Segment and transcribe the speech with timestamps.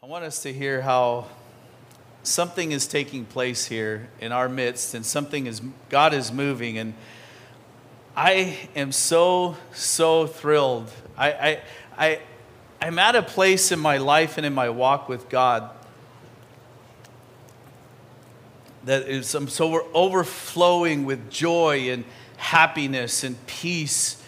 [0.00, 1.26] I want us to hear how
[2.22, 6.94] something is taking place here in our midst and something is God is moving and
[8.14, 10.88] I am so so thrilled.
[11.16, 11.60] I I
[11.98, 12.20] I
[12.80, 15.68] I'm at a place in my life and in my walk with God
[18.84, 22.04] that is I'm so we're overflowing with joy and
[22.36, 24.22] happiness and peace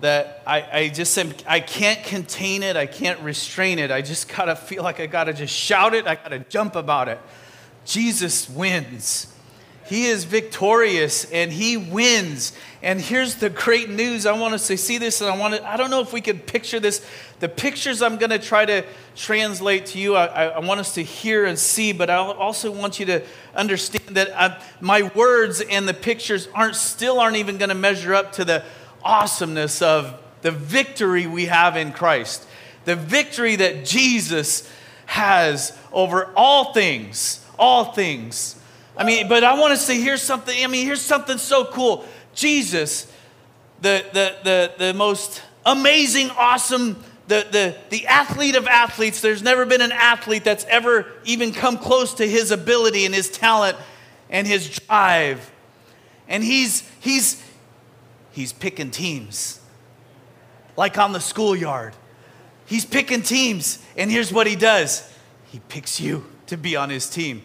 [0.00, 2.76] that I, I just am, I can't contain it.
[2.76, 3.90] I can't restrain it.
[3.90, 6.06] I just gotta feel like I gotta just shout it.
[6.06, 7.18] I gotta jump about it.
[7.84, 9.34] Jesus wins.
[9.88, 12.52] He is victorious and he wins.
[12.82, 14.26] And here's the great news.
[14.26, 16.20] I want us to see this and I want to, I don't know if we
[16.20, 17.04] can picture this.
[17.40, 18.84] The pictures I'm going to try to
[19.16, 23.00] translate to you, I, I, want us to hear and see, but I also want
[23.00, 23.22] you to
[23.54, 27.74] understand that I, uh, my words and the pictures aren't still aren't even going to
[27.74, 28.62] measure up to the
[29.08, 32.46] awesomeness of the victory we have in Christ.
[32.84, 34.70] The victory that Jesus
[35.06, 38.60] has over all things, all things.
[38.96, 40.62] I mean, but I want to hear something.
[40.62, 42.04] I mean, here's something so cool.
[42.34, 43.10] Jesus,
[43.80, 49.64] the, the, the, the most amazing, awesome, the, the, the athlete of athletes, there's never
[49.64, 53.78] been an athlete that's ever even come close to his ability and his talent
[54.28, 55.50] and his drive.
[56.28, 57.42] And he's, he's,
[58.38, 59.58] he's picking teams,
[60.76, 61.92] like on the schoolyard.
[62.66, 65.12] He's picking teams, and here's what he does
[65.50, 67.42] he picks you to be on his team.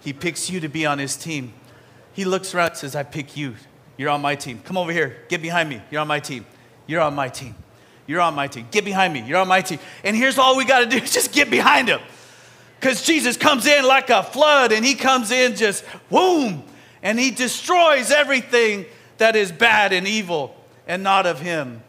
[0.00, 1.52] He picks you to be on his team.
[2.12, 3.54] He looks around and says, I pick you.
[3.96, 4.60] You're on my team.
[4.64, 5.18] Come over here.
[5.28, 5.80] Get behind me.
[5.92, 6.44] You're on my team.
[6.88, 7.54] You're on my team.
[8.08, 8.66] You're on my team.
[8.72, 9.22] Get behind me.
[9.22, 9.78] You're on my team.
[10.02, 12.00] And here's all we got to do just get behind him.
[12.80, 16.64] Because Jesus comes in like a flood and he comes in just boom
[17.00, 18.86] and he destroys everything
[19.22, 20.52] that is bad and evil
[20.84, 21.84] and not of him.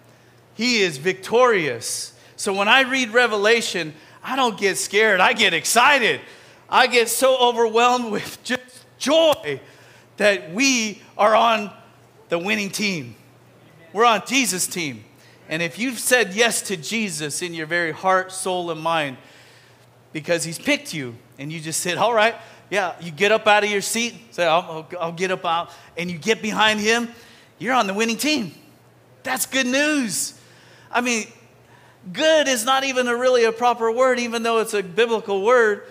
[0.54, 2.14] He is victorious.
[2.36, 6.22] So when I read Revelation, I don't get scared, I get excited.
[6.70, 9.60] I get so overwhelmed with just joy
[10.18, 11.72] that we are on
[12.30, 13.16] the winning team.
[13.94, 15.04] We're on Jesus' team.
[15.50, 19.18] And if you've said yes to Jesus in your very heart, soul, and mind,
[20.12, 22.36] because he's picked you, and you just said, All right,
[22.70, 26.10] yeah, you get up out of your seat, say, I'll, I'll, get up out, and
[26.10, 27.10] you get behind him,
[27.60, 28.54] you're on the winning team.
[29.24, 30.40] That's good news.
[30.92, 31.28] I mean,
[32.12, 35.84] good is not even a really a proper word, even though it's a biblical word.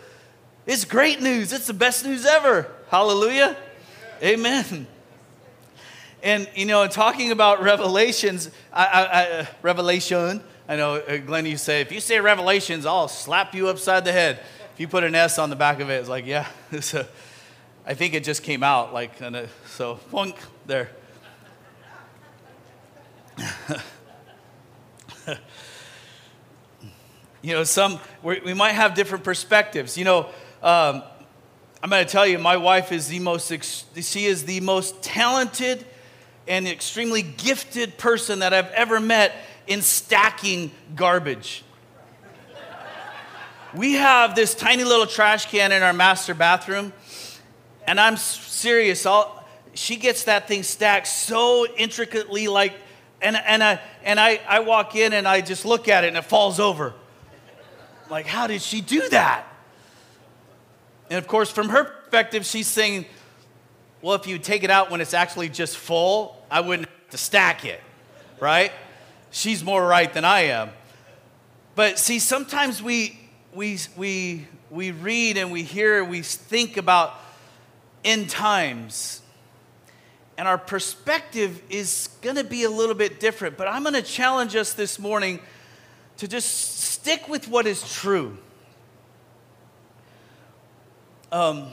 [0.66, 1.52] It's great news.
[1.52, 2.70] It's the best news ever.
[2.88, 3.56] Hallelujah.
[4.22, 4.64] Amen.
[4.66, 4.86] Amen.
[6.22, 11.56] And, you know, talking about revelations, I, I, I, revelation, I know, uh, Glenn, you
[11.56, 14.38] say, if you say revelations, I'll slap you upside the head.
[14.74, 17.06] If you put an S on the back of it, it's like, yeah, a,
[17.84, 20.88] I think it just came out like, a, so, funk, there.
[27.42, 29.98] you know, some, we might have different perspectives.
[29.98, 30.20] You know,
[30.62, 31.02] um,
[31.82, 33.52] I'm going to tell you, my wife is the most,
[34.00, 35.84] she is the most talented
[36.48, 39.34] and extremely gifted person that I've ever met
[39.66, 41.62] in stacking garbage.
[43.74, 46.92] We have this tiny little trash can in our master bathroom,
[47.86, 49.06] and I'm serious.
[49.06, 49.44] I'll,
[49.74, 52.74] she gets that thing stacked so intricately, like,
[53.20, 56.16] and, and, I, and I, I walk in and I just look at it and
[56.16, 56.92] it falls over.
[58.10, 59.46] Like, how did she do that?
[61.08, 63.06] And of course, from her perspective, she's saying,
[64.02, 67.18] well, if you take it out when it's actually just full, I wouldn't have to
[67.18, 67.80] stack it,
[68.40, 68.72] right?
[69.30, 70.70] She's more right than I am.
[71.74, 73.18] But see, sometimes we,
[73.54, 77.14] we, we, we read and we hear, we think about
[78.04, 79.20] end times,
[80.38, 83.56] and our perspective is going to be a little bit different.
[83.56, 85.40] But I'm going to challenge us this morning
[86.16, 88.38] to just stick with what is true.
[91.30, 91.68] Um,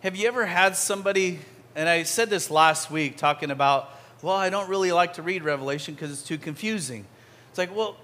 [0.00, 1.38] have you ever had somebody,
[1.76, 3.90] and I said this last week talking about,
[4.22, 7.04] well, I don't really like to read Revelation because it's too confusing.
[7.50, 7.96] It's like, well,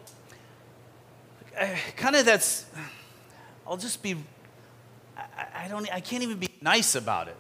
[1.97, 2.67] kind of that's,
[3.67, 4.17] I'll just be,
[5.17, 7.37] I, I, don't, I can't even be nice about it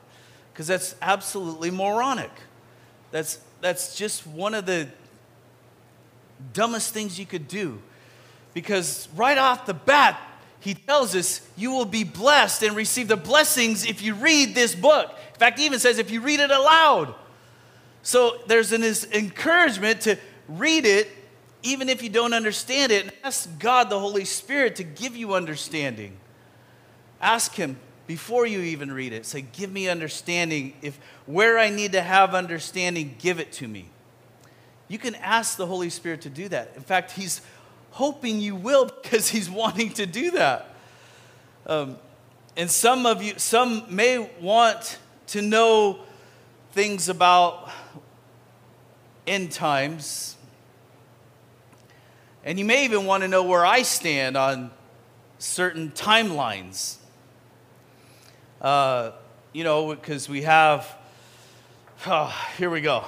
[0.53, 2.31] because that's absolutely moronic.
[3.11, 4.88] That's, that's just one of the
[6.53, 7.81] dumbest things you could do
[8.55, 10.21] because right off the bat,
[10.61, 14.75] he tells us you will be blessed and receive the blessings if you read this
[14.75, 15.11] book.
[15.32, 17.14] In fact, he even says if you read it aloud.
[18.03, 18.82] So there's an
[19.12, 20.19] encouragement to
[20.49, 21.09] read it
[21.62, 23.14] even if you don't understand it.
[23.25, 26.16] Ask God, the Holy Spirit, to give you understanding.
[27.20, 29.26] Ask Him before you even read it.
[29.26, 30.75] Say, Give me understanding.
[30.82, 33.88] If where I need to have understanding, give it to me.
[34.88, 36.72] You can ask the Holy Spirit to do that.
[36.75, 37.43] In fact, He's
[37.90, 40.75] hoping you will because He's wanting to do that.
[41.66, 41.99] Um,
[42.56, 46.00] and some of you, some may want to know
[46.72, 47.70] things about
[49.26, 50.38] end times.
[52.44, 54.70] And you may even want to know where I stand on
[55.38, 56.96] certain timelines.
[58.61, 59.12] Uh,
[59.52, 60.87] you know, because we have,
[62.06, 63.05] oh, here we go.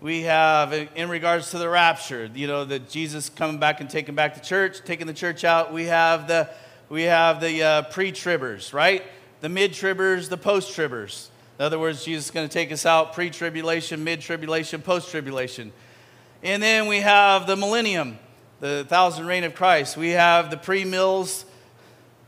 [0.00, 4.14] We have, in regards to the rapture, you know, that Jesus coming back and taking
[4.14, 5.72] back the church, taking the church out.
[5.72, 6.48] We have the,
[6.88, 9.02] we have the uh, pre-tribbers, right?
[9.40, 11.28] The mid-tribbers, the post-tribbers.
[11.58, 15.72] In other words, Jesus is going to take us out pre-tribulation, mid-tribulation, post-tribulation.
[16.42, 18.18] And then we have the millennium,
[18.60, 19.96] the thousand reign of Christ.
[19.96, 21.44] We have the pre-mills,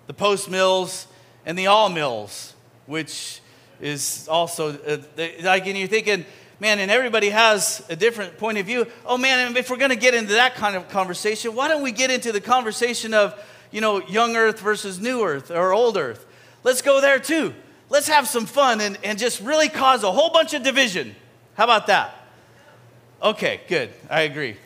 [0.06, 1.06] the post-mills,
[1.46, 2.54] and the all-mills,
[2.86, 3.40] which
[3.80, 4.98] is also, uh,
[5.42, 6.26] like, and you're thinking,
[6.58, 8.86] man, and everybody has a different point of view.
[9.06, 11.92] Oh man, if we're going to get into that kind of conversation, why don't we
[11.92, 13.40] get into the conversation of,
[13.70, 16.26] you know, young earth versus new earth or old earth?
[16.62, 17.54] Let's go there too.
[17.88, 21.16] Let's have some fun and, and just really cause a whole bunch of division.
[21.54, 22.14] How about that?
[23.22, 23.90] Okay, good.
[24.08, 24.56] I agree.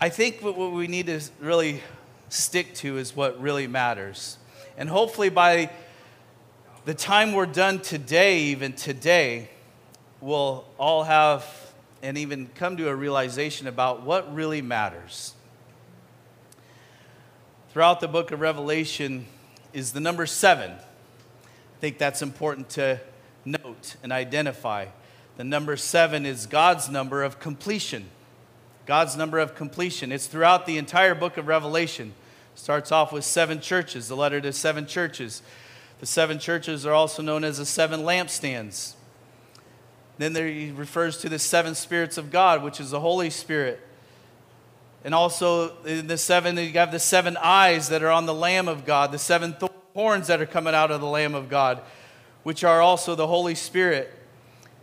[0.00, 1.80] I think what we need to really
[2.28, 4.36] stick to is what really matters.
[4.76, 5.70] And hopefully, by
[6.86, 9.48] the time we're done today, even today,
[10.20, 11.46] we'll all have
[12.02, 15.34] and even come to a realization about what really matters.
[17.70, 19.26] Throughout the book of Revelation
[19.72, 20.72] is the number seven.
[20.72, 23.00] I think that's important to
[23.44, 24.86] note and identify.
[25.42, 28.04] The number seven is God's number of completion.
[28.86, 30.12] God's number of completion.
[30.12, 32.14] It's throughout the entire book of Revelation.
[32.54, 35.42] Starts off with seven churches, the letter to seven churches.
[35.98, 38.92] The seven churches are also known as the seven lampstands.
[40.16, 43.80] Then there he refers to the seven spirits of God, which is the Holy Spirit.
[45.02, 48.68] And also in the seven, you have the seven eyes that are on the Lamb
[48.68, 49.56] of God, the seven
[49.92, 51.80] horns that are coming out of the Lamb of God,
[52.44, 54.20] which are also the Holy Spirit.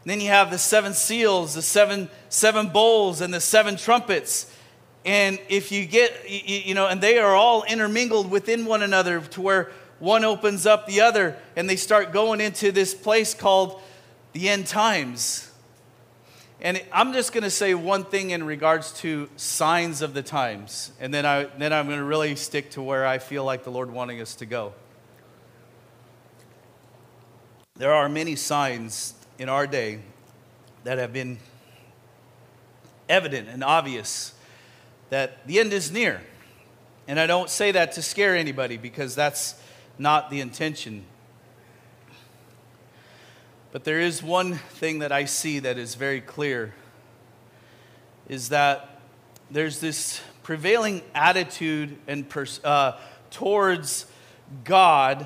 [0.09, 4.51] Then you have the seven seals, the seven, seven bowls, and the seven trumpets.
[5.06, 9.41] And if you get, you know, and they are all intermingled within one another to
[9.41, 13.79] where one opens up the other, and they start going into this place called
[14.33, 15.51] the end times.
[16.59, 20.91] And I'm just going to say one thing in regards to signs of the times,
[21.00, 23.71] and then, I, then I'm going to really stick to where I feel like the
[23.71, 24.73] Lord wanting us to go.
[27.75, 30.00] There are many signs in our day
[30.83, 31.39] that have been
[33.07, 34.33] evident and obvious
[35.09, 36.21] that the end is near.
[37.07, 39.56] And I don't say that to scare anybody because that's
[39.97, 41.06] not the intention.
[43.71, 46.74] But there is one thing that I see that is very clear
[48.27, 49.00] is that
[49.50, 53.00] there's this prevailing attitude and pers- uh,
[53.31, 54.06] towards
[54.63, 55.25] God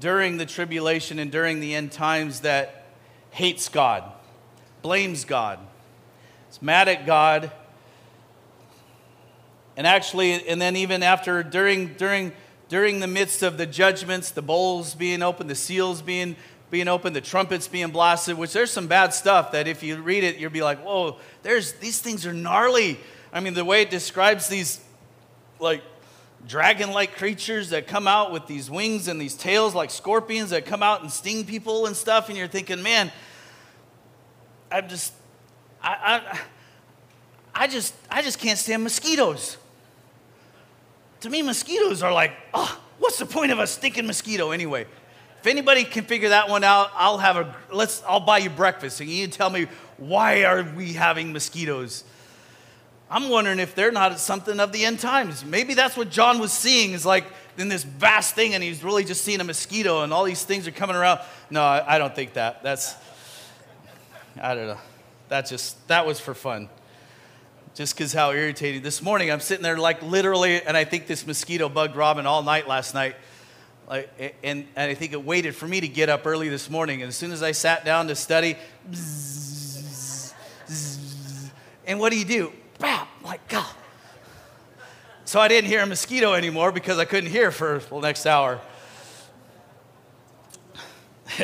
[0.00, 2.86] during the tribulation and during the end times that
[3.30, 4.04] hates God,
[4.82, 5.58] blames God,
[6.50, 7.50] is mad at God.
[9.76, 12.32] And actually, and then even after, during, during
[12.68, 16.36] during the midst of the judgments, the bowls being opened, the seals being,
[16.70, 20.22] being opened, the trumpets being blasted, which there's some bad stuff that if you read
[20.22, 22.98] it, you'll be like, whoa, there's, these things are gnarly.
[23.32, 24.80] I mean, the way it describes these
[25.58, 25.82] like
[26.46, 30.64] dragon like creatures that come out with these wings and these tails like scorpions that
[30.66, 33.10] come out and sting people and stuff, and you're thinking, man,
[34.70, 35.12] I'm just,
[35.82, 36.22] I,
[37.54, 39.56] I, I just, I just can't stand mosquitoes
[41.20, 44.86] to me, mosquitoes are like, oh, what's the point of a stinking mosquito anyway?
[45.40, 49.00] If anybody can figure that one out, I'll have a let's I'll buy you breakfast
[49.00, 52.04] and you tell me why are we having mosquitoes?
[53.10, 55.44] I'm wondering if they're not something of the end times.
[55.44, 57.24] Maybe that's what John was seeing is like
[57.56, 60.68] in this vast thing and he's really just seeing a mosquito and all these things
[60.68, 61.20] are coming around.
[61.50, 62.62] No, I, don't think that.
[62.62, 62.94] That's
[64.40, 64.78] I don't know.
[65.28, 66.68] That just that was for fun
[67.74, 68.82] just because how irritating.
[68.82, 72.42] This morning, I'm sitting there like literally, and I think this mosquito bugged Robin all
[72.42, 73.14] night last night.
[73.88, 77.02] Like, and, and I think it waited for me to get up early this morning.
[77.02, 78.56] And as soon as I sat down to study,
[78.90, 80.34] bzz,
[80.66, 81.50] bzz,
[81.86, 82.52] and what do you do?
[82.80, 83.74] Like, God.
[85.24, 88.60] So I didn't hear a mosquito anymore because I couldn't hear for the next hour.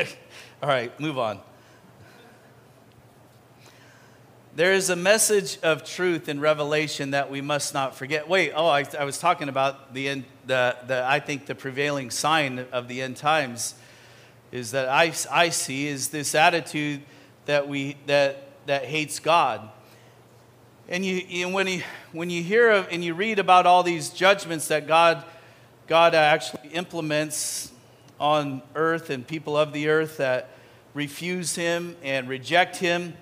[0.62, 1.40] all right, move on.
[4.56, 8.28] There is a message of truth in Revelation that we must not forget.
[8.28, 12.10] Wait, oh, I, I was talking about the, end, the, the, I think the prevailing
[12.10, 13.74] sign of the end times
[14.52, 17.02] is that I, I see is this attitude
[17.46, 19.68] that, we, that, that hates God.
[20.86, 24.10] And you, and when, you, when you hear of, and you read about all these
[24.10, 25.24] judgments that God,
[25.86, 27.72] God uh, actually implements
[28.20, 30.50] on earth and people of the earth that
[30.92, 33.14] refuse Him and reject Him,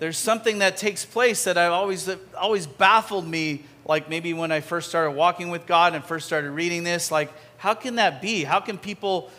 [0.00, 3.64] there's something that takes place that I've always, always baffled me.
[3.86, 7.32] Like maybe when I first started walking with God and first started reading this, like,
[7.56, 8.44] how can that be?
[8.44, 9.30] How can people,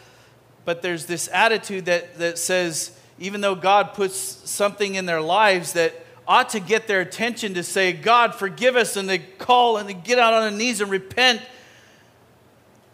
[0.65, 5.74] but there's this attitude that, that says, even though God puts something in their lives
[5.74, 9.87] that ought to get their attention to say, God, forgive us, and they call and
[9.87, 11.41] they get out on their knees and repent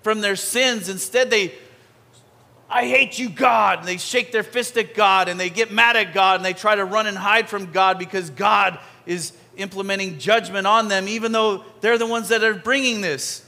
[0.01, 0.89] from their sins.
[0.89, 1.53] Instead, they,
[2.69, 3.79] I hate you, God.
[3.79, 6.53] And they shake their fist at God and they get mad at God and they
[6.53, 11.31] try to run and hide from God because God is implementing judgment on them, even
[11.31, 13.45] though they're the ones that are bringing this.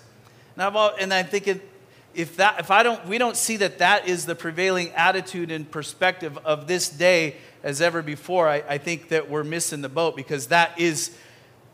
[0.55, 1.67] And, I've, and I think it,
[2.13, 5.69] if that if i don't we don't see that that is the prevailing attitude and
[5.69, 10.15] perspective of this day as ever before I, I think that we're missing the boat
[10.15, 11.15] because that is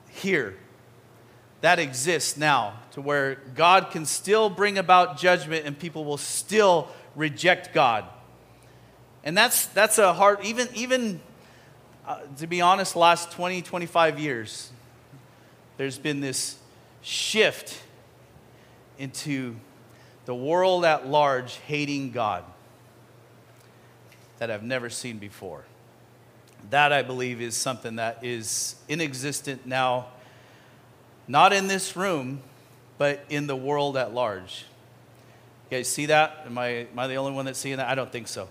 [0.09, 0.55] here
[1.61, 6.87] that exists now to where god can still bring about judgment and people will still
[7.15, 8.05] reject god
[9.23, 11.19] and that's that's a hard even even
[12.05, 14.71] uh, to be honest last 20 25 years
[15.77, 16.57] there's been this
[17.01, 17.81] shift
[18.97, 19.55] into
[20.25, 22.43] the world at large hating God
[24.39, 25.63] that I've never seen before.
[26.69, 30.07] That, I believe, is something that is inexistent now,
[31.27, 32.41] not in this room,
[32.97, 34.65] but in the world at large.
[35.69, 36.43] You guys see that?
[36.45, 37.87] Am I, am I the only one that's seeing that?
[37.87, 38.49] I don't think so.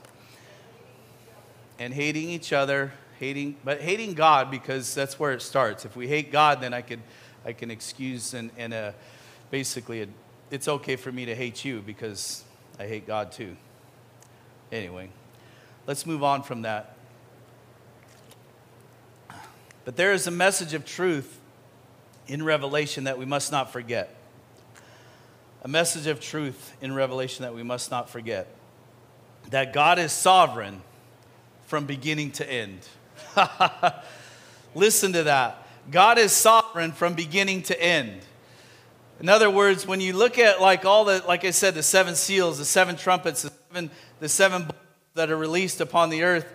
[1.78, 5.84] And hating each other, hating, but hating God because that's where it starts.
[5.84, 7.00] If we hate God, then I could,
[7.44, 8.92] I can excuse and, and uh,
[9.50, 10.06] basically a,
[10.50, 12.44] it's okay for me to hate you because
[12.78, 13.56] I hate God too.
[14.72, 15.10] Anyway,
[15.86, 16.95] let's move on from that.
[19.86, 21.38] But there is a message of truth
[22.26, 24.12] in Revelation that we must not forget.
[25.62, 28.48] A message of truth in Revelation that we must not forget.
[29.50, 30.82] That God is sovereign
[31.66, 32.80] from beginning to end.
[34.74, 35.64] Listen to that.
[35.88, 38.22] God is sovereign from beginning to end.
[39.20, 42.16] In other words, when you look at like all the, like I said, the seven
[42.16, 44.68] seals, the seven trumpets, the seven, the seven
[45.14, 46.52] that are released upon the earth,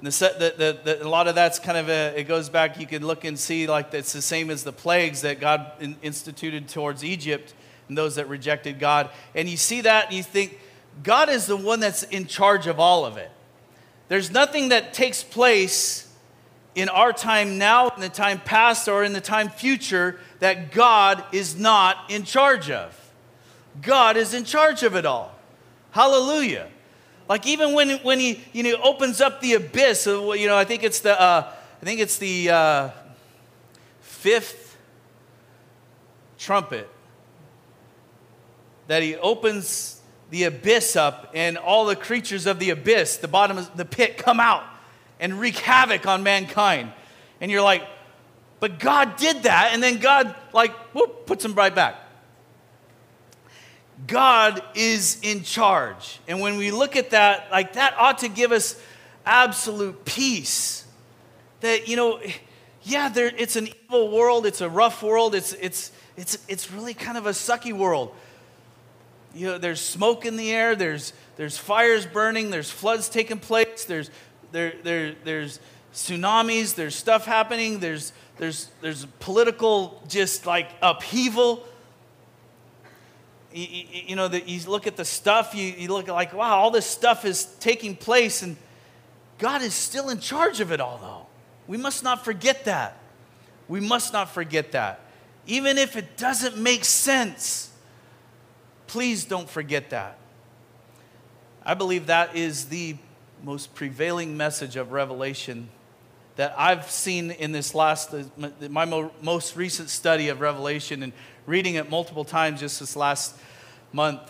[0.00, 2.86] and the, the, the, a lot of that's kind of a, it goes back, you
[2.86, 6.68] can look and see like it's the same as the plagues that God in, instituted
[6.68, 7.52] towards Egypt
[7.86, 9.10] and those that rejected God.
[9.34, 10.58] And you see that and you think,
[11.02, 13.30] God is the one that's in charge of all of it.
[14.08, 16.10] There's nothing that takes place
[16.74, 21.22] in our time now, in the time past, or in the time future that God
[21.32, 22.96] is not in charge of.
[23.82, 25.34] God is in charge of it all.
[25.90, 26.68] Hallelujah.
[27.30, 30.82] Like even when, when he you know, opens up the abyss, you know, I think
[30.82, 31.48] it's the, uh,
[31.80, 32.90] I think it's the uh,
[34.00, 34.76] fifth
[36.38, 36.90] trumpet
[38.88, 43.58] that he opens the abyss up and all the creatures of the abyss, the bottom
[43.58, 44.64] of the pit, come out
[45.20, 46.92] and wreak havoc on mankind.
[47.40, 47.86] And you're like,
[48.58, 51.94] but God did that, and then God, like, whoop, puts them right back.
[54.06, 56.20] God is in charge.
[56.26, 58.80] And when we look at that, like, that ought to give us
[59.26, 60.84] absolute peace.
[61.60, 62.20] That, you know,
[62.82, 66.94] yeah, there, it's an evil world, it's a rough world, it's, it's, it's, it's really
[66.94, 68.14] kind of a sucky world.
[69.34, 73.84] You know, there's smoke in the air, there's, there's fires burning, there's floods taking place,
[73.84, 74.10] there's,
[74.52, 75.60] there, there, there's
[75.92, 81.64] tsunamis, there's stuff happening, there's, there's, there's political just like upheaval.
[83.52, 86.70] You, you, know, that you look at the stuff, you, you look like, wow, all
[86.70, 88.56] this stuff is taking place, and
[89.38, 91.26] God is still in charge of it all, though.
[91.66, 92.96] We must not forget that.
[93.68, 95.00] We must not forget that.
[95.46, 97.70] Even if it doesn't make sense,
[98.86, 100.18] please don't forget that.
[101.64, 102.96] I believe that is the
[103.42, 105.68] most prevailing message of Revelation
[106.40, 108.24] that I've seen in this last, uh,
[108.70, 108.86] my
[109.20, 111.12] most recent study of Revelation and
[111.44, 113.36] reading it multiple times just this last
[113.92, 114.22] month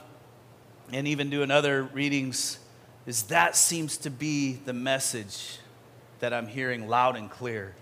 [0.92, 2.58] and even doing other readings,
[3.06, 5.58] is that seems to be the message
[6.18, 7.76] that I'm hearing loud and clear.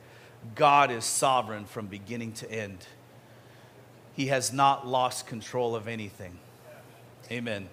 [0.55, 2.87] God is sovereign from beginning to end.
[4.15, 6.39] He has not lost control of anything.
[7.31, 7.71] Amen.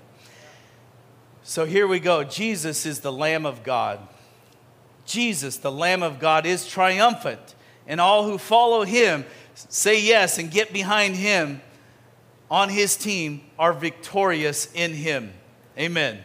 [1.44, 2.24] So here we go.
[2.24, 4.00] Jesus is the Lamb of God.
[5.06, 7.56] Jesus, the Lamb of God, is triumphant,
[7.88, 11.62] and all who follow him, say yes, and get behind him
[12.50, 15.34] on his team are victorious in him.
[15.78, 16.24] Amen.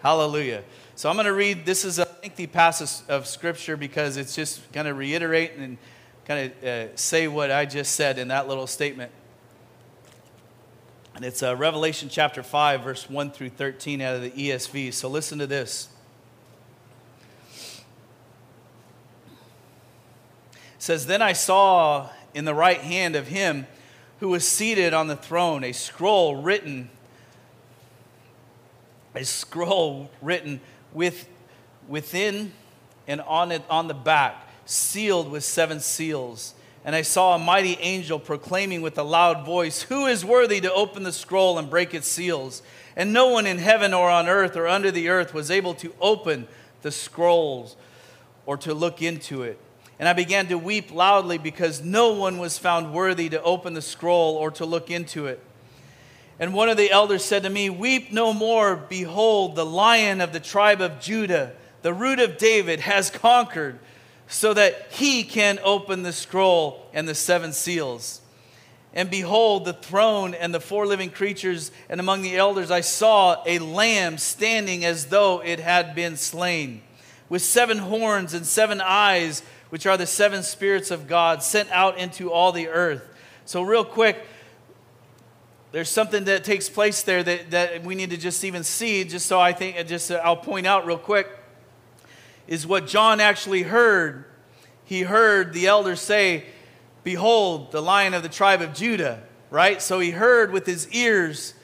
[0.00, 0.62] Hallelujah.
[0.94, 4.70] So I'm going to read, this is a lengthy passage of scripture because it's just
[4.72, 5.78] going to reiterate and
[6.26, 9.10] kind of uh, say what I just said in that little statement.
[11.14, 14.92] And it's uh, Revelation chapter 5, verse 1 through 13 out of the ESV.
[14.92, 15.88] So listen to this.
[20.80, 23.66] Says, Then I saw in the right hand of him
[24.20, 26.90] who was seated on the throne a scroll written,
[29.14, 30.60] a scroll written
[30.92, 31.28] with,
[31.88, 32.52] within
[33.06, 36.54] and on it on the back, sealed with seven seals.
[36.84, 40.72] And I saw a mighty angel proclaiming with a loud voice, Who is worthy to
[40.72, 42.62] open the scroll and break its seals?
[42.96, 45.94] And no one in heaven or on earth or under the earth was able to
[46.00, 46.48] open
[46.82, 47.76] the scrolls
[48.46, 49.58] or to look into it.
[50.00, 53.82] And I began to weep loudly because no one was found worthy to open the
[53.82, 55.44] scroll or to look into it.
[56.38, 58.76] And one of the elders said to me, Weep no more.
[58.76, 61.52] Behold, the lion of the tribe of Judah,
[61.82, 63.78] the root of David, has conquered
[64.26, 68.22] so that he can open the scroll and the seven seals.
[68.94, 73.42] And behold, the throne and the four living creatures, and among the elders I saw
[73.44, 76.80] a lamb standing as though it had been slain,
[77.28, 81.98] with seven horns and seven eyes, which are the seven spirits of God sent out
[81.98, 83.08] into all the earth.
[83.44, 84.24] So, real quick,
[85.72, 89.26] there's something that takes place there that, that we need to just even see, just
[89.26, 91.28] so I think, just I'll point out real quick
[92.50, 94.24] is what John actually heard.
[94.84, 96.44] He heard the elders say,
[97.04, 99.80] Behold, the lion of the tribe of Judah, right?
[99.80, 101.54] So he heard with his ears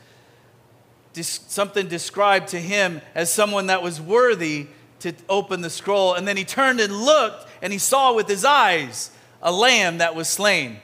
[1.12, 4.68] something described to him as someone that was worthy
[5.00, 6.14] to open the scroll.
[6.14, 9.10] And then he turned and looked, and he saw with his eyes
[9.42, 10.78] a lamb that was slain.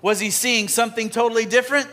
[0.00, 1.88] Was he seeing something totally different?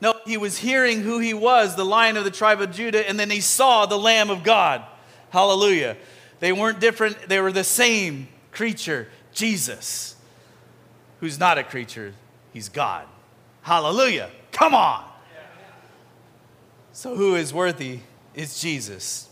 [0.00, 3.18] No, he was hearing who he was, the lion of the tribe of Judah, and
[3.18, 4.84] then he saw the Lamb of God.
[5.30, 5.96] Hallelujah.
[6.38, 10.14] They weren't different, they were the same creature, Jesus,
[11.18, 12.14] who's not a creature,
[12.52, 13.06] he's God.
[13.62, 14.30] Hallelujah.
[14.52, 15.04] Come on.
[16.92, 18.00] So, who is worthy
[18.34, 19.28] is Jesus.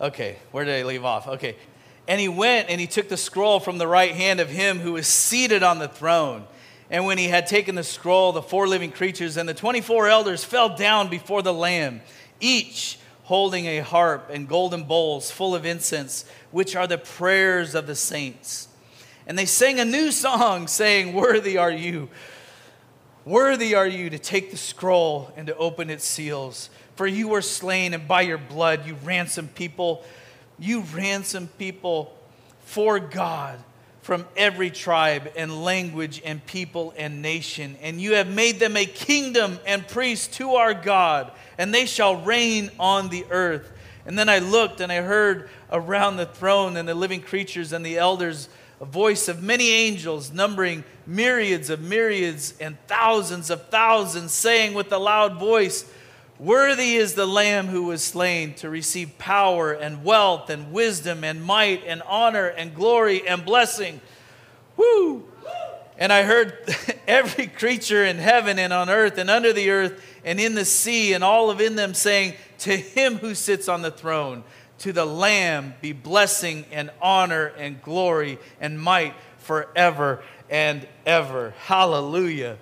[0.00, 1.26] Okay, where did I leave off?
[1.26, 1.56] Okay.
[2.08, 4.92] And he went and he took the scroll from the right hand of him who
[4.92, 6.44] was seated on the throne.
[6.90, 10.44] And when he had taken the scroll, the four living creatures and the 24 elders
[10.44, 12.00] fell down before the Lamb,
[12.38, 17.88] each holding a harp and golden bowls full of incense, which are the prayers of
[17.88, 18.68] the saints.
[19.26, 22.08] And they sang a new song, saying, Worthy are you,
[23.24, 26.70] worthy are you to take the scroll and to open its seals.
[26.94, 30.04] For you were slain, and by your blood you ransomed people.
[30.58, 32.16] You ransom people
[32.64, 33.58] for God
[34.02, 37.76] from every tribe and language and people and nation.
[37.82, 42.16] And you have made them a kingdom and priests to our God, and they shall
[42.22, 43.72] reign on the earth.
[44.06, 47.84] And then I looked and I heard around the throne and the living creatures and
[47.84, 48.48] the elders
[48.80, 54.92] a voice of many angels, numbering myriads of myriads and thousands of thousands, saying with
[54.92, 55.90] a loud voice,
[56.38, 61.42] Worthy is the Lamb who was slain to receive power and wealth and wisdom and
[61.42, 64.02] might and honor and glory and blessing.
[64.76, 65.26] Woo!
[65.96, 66.52] And I heard
[67.08, 71.14] every creature in heaven and on earth and under the earth and in the sea
[71.14, 74.44] and all of in them saying, To him who sits on the throne,
[74.80, 81.54] to the Lamb be blessing and honor and glory and might forever and ever.
[81.60, 82.58] Hallelujah.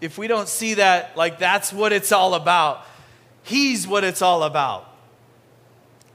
[0.00, 2.84] If we don't see that, like that's what it's all about
[3.44, 4.90] He's what it's all about.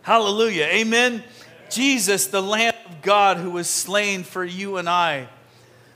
[0.01, 0.65] Hallelujah.
[0.65, 1.23] Amen.
[1.69, 5.27] Jesus, the Lamb of God who was slain for you and I,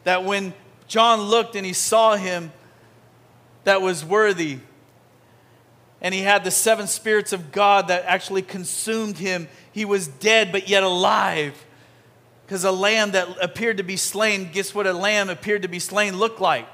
[0.04, 0.54] that when
[0.88, 2.52] John looked and he saw him,
[3.64, 4.60] that was worthy.
[6.02, 9.48] And he had the seven spirits of God that actually consumed him.
[9.72, 11.66] He was dead, but yet alive.
[12.46, 15.80] Because a lamb that appeared to be slain, guess what a lamb appeared to be
[15.80, 16.68] slain looked like?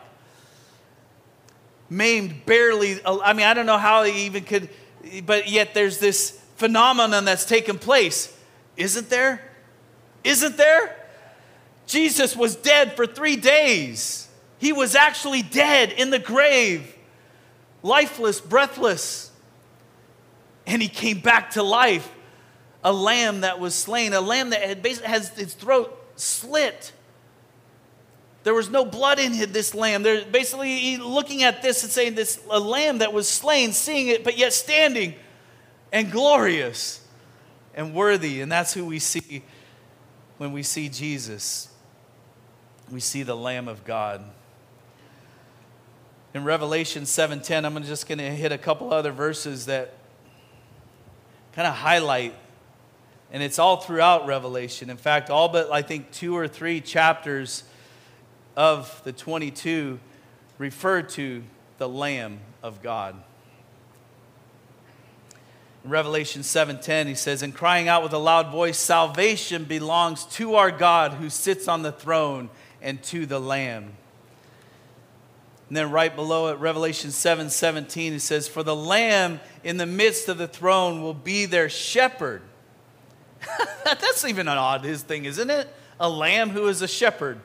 [1.90, 3.00] Maimed, barely.
[3.06, 4.70] I mean, I don't know how he even could,
[5.26, 8.36] but yet there's this phenomenon that's taken place.
[8.78, 9.42] Isn't there?
[10.24, 10.96] Isn't there?
[11.88, 14.28] Jesus was dead for three days.
[14.60, 16.96] He was actually dead in the grave,
[17.82, 19.32] lifeless, breathless.
[20.68, 22.12] And he came back to life.
[22.84, 26.94] A lamb that was slain, a lamb that had basically has its throat slit
[28.50, 30.02] there was no blood in this lamb.
[30.02, 34.24] They're basically looking at this and saying this a lamb that was slain, seeing it,
[34.24, 35.14] but yet standing
[35.92, 37.00] and glorious
[37.76, 38.42] and worthy.
[38.42, 39.44] And that's who we see
[40.40, 41.68] when we see Jesus.
[42.90, 44.24] We see the Lamb of God.
[46.34, 49.94] In Revelation 7:10, I'm just going to hit a couple other verses that
[51.54, 52.34] kind of highlight
[53.32, 54.90] and it's all throughout Revelation.
[54.90, 57.64] In fact, all but I think two or three chapters
[58.60, 60.02] of the 22
[60.58, 61.42] refer to
[61.78, 63.16] the Lamb of God.
[65.86, 70.56] In Revelation 7:10 he says, "And crying out with a loud voice, salvation belongs to
[70.56, 72.50] our God who sits on the throne
[72.82, 73.96] and to the Lamb."
[75.70, 79.86] And then right below it, Revelation 7 17, it says, For the Lamb in the
[79.86, 82.42] midst of the throne will be their shepherd.
[83.86, 85.74] That's even an odd his thing, isn't it?
[85.98, 87.40] A lamb who is a shepherd.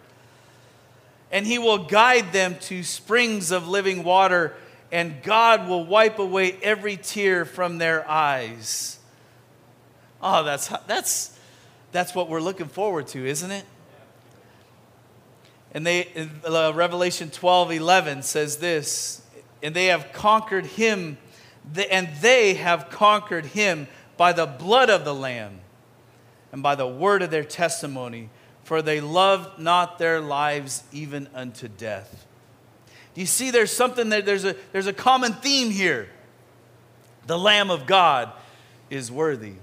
[1.31, 4.55] And he will guide them to springs of living water,
[4.93, 8.99] and God will wipe away every tear from their eyes.
[10.23, 11.39] Oh, that's, that's,
[11.93, 13.65] that's what we're looking forward to, isn't it?
[15.73, 16.09] And they,
[16.45, 19.23] uh, Revelation 12 11 says this,
[19.63, 21.19] and they have conquered him,
[21.91, 25.61] and they have conquered him by the blood of the Lamb
[26.53, 28.31] and by the word of their testimony,
[28.65, 32.27] for they loved not their lives even unto death.
[33.15, 36.09] Do you see there's something that there's a, there's a common theme here?
[37.27, 38.33] The Lamb of God
[38.91, 39.55] is worthy.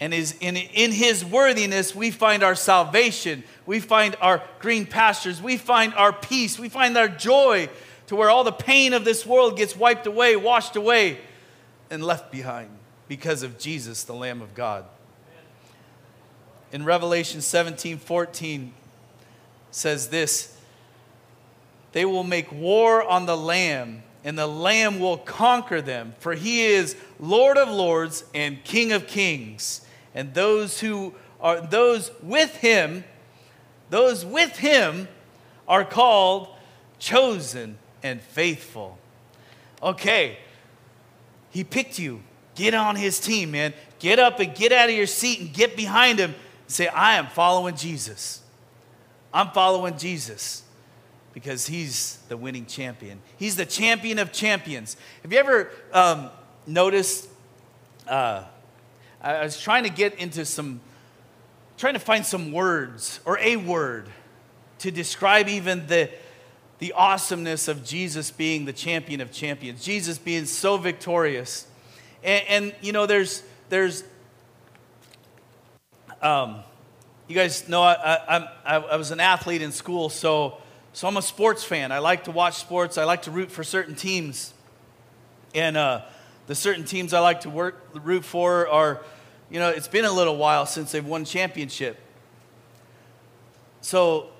[0.00, 3.44] And is in, in his worthiness, we find our salvation.
[3.66, 5.42] We find our green pastures.
[5.42, 6.58] We find our peace.
[6.58, 7.68] We find our joy
[8.06, 11.18] to where all the pain of this world gets wiped away, washed away,
[11.90, 12.70] and left behind
[13.08, 14.84] because of Jesus, the Lamb of God.
[16.72, 18.72] In Revelation 17 14
[19.70, 20.56] says this
[21.92, 26.64] They will make war on the Lamb, and the Lamb will conquer them, for he
[26.64, 29.82] is Lord of lords and King of kings
[30.18, 33.04] and those who are those with him,
[33.88, 35.06] those with him
[35.68, 36.48] are called
[36.98, 38.98] chosen and faithful.
[39.80, 40.38] Okay,
[41.50, 42.20] he picked you.
[42.56, 43.72] Get on his team, man.
[44.00, 46.34] Get up and get out of your seat and get behind him.
[46.68, 48.42] Say, I am following Jesus.
[49.32, 50.62] I'm following Jesus
[51.32, 53.20] because he's the winning champion.
[53.38, 54.96] He's the champion of champions.
[55.22, 56.30] Have you ever um,
[56.66, 57.28] noticed?
[58.06, 58.44] Uh,
[59.20, 60.80] I was trying to get into some,
[61.78, 64.08] trying to find some words or a word
[64.80, 66.10] to describe even the,
[66.80, 71.66] the awesomeness of Jesus being the champion of champions, Jesus being so victorious.
[72.22, 74.04] And, and you know, there's, there's,
[76.22, 76.60] um,
[77.28, 80.58] you guys know I, I, I, was an athlete in school, so,
[80.92, 81.92] so I'm a sports fan.
[81.92, 84.52] I like to watch sports, I like to root for certain teams.
[85.54, 86.02] And, uh,
[86.48, 89.02] the certain teams I like to work, root for are,
[89.50, 91.98] you know, it's been a little while since they've won championship.
[93.82, 94.30] So,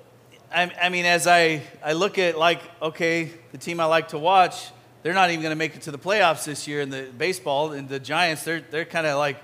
[0.51, 4.17] I, I mean, as I, I look at like, okay, the team I like to
[4.17, 4.71] watch,
[5.03, 7.73] they're not even going to make it to the playoffs this year in the baseball.
[7.73, 9.37] And the Giants, they're, they're kind of like,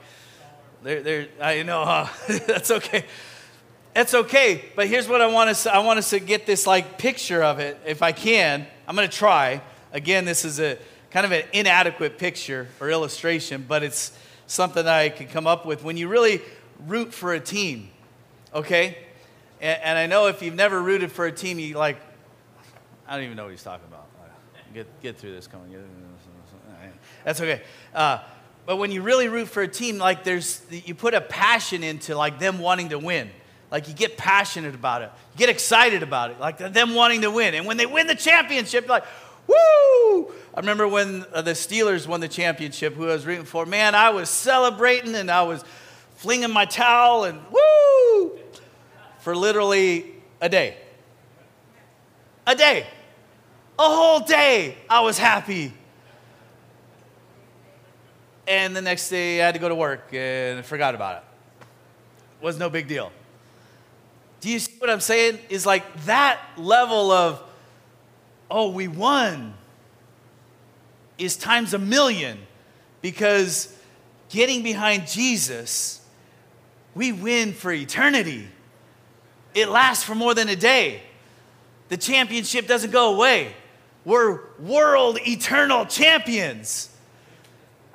[0.85, 2.07] I know, huh?
[2.47, 3.05] that's okay.
[3.93, 4.65] That's okay.
[4.75, 7.59] But here's what I want us, I want us to get this like picture of
[7.59, 8.67] it, if I can.
[8.87, 9.61] I'm going to try.
[9.93, 10.77] Again, this is a,
[11.09, 14.15] kind of an inadequate picture or illustration, but it's
[14.47, 15.83] something that I could come up with.
[15.83, 16.41] When you really
[16.85, 17.89] root for a team,
[18.53, 18.97] okay?
[19.61, 21.97] And, and I know if you've never rooted for a team, you like,
[23.07, 24.05] I don't even know what he's talking about.
[24.73, 25.71] Get, get through this, come on.
[27.23, 27.61] That's okay.
[27.93, 28.19] Uh,
[28.65, 32.15] but when you really root for a team, like there's, you put a passion into
[32.15, 33.29] like them wanting to win.
[33.71, 37.31] Like you get passionate about it, you get excited about it, like them wanting to
[37.31, 37.53] win.
[37.55, 39.03] And when they win the championship, like,
[39.47, 40.31] Woo!
[40.53, 43.65] I remember when uh, the Steelers won the championship, who I was rooting for.
[43.65, 45.63] Man, I was celebrating and I was
[46.15, 48.39] flinging my towel and woo!
[49.19, 50.77] For literally a day.
[52.47, 52.87] A day.
[53.77, 55.73] A whole day, I was happy.
[58.47, 61.23] And the next day, I had to go to work and I forgot about it.
[62.41, 63.11] Was no big deal.
[64.41, 65.39] Do you see what I'm saying?
[65.49, 67.41] Is like that level of
[68.49, 69.53] oh, we won,
[71.17, 72.37] is times a million
[73.01, 73.75] because
[74.29, 76.01] getting behind Jesus,
[76.93, 78.47] we win for eternity.
[79.53, 81.01] It lasts for more than a day.
[81.89, 83.53] The championship doesn't go away.
[84.03, 86.89] We're world eternal champions.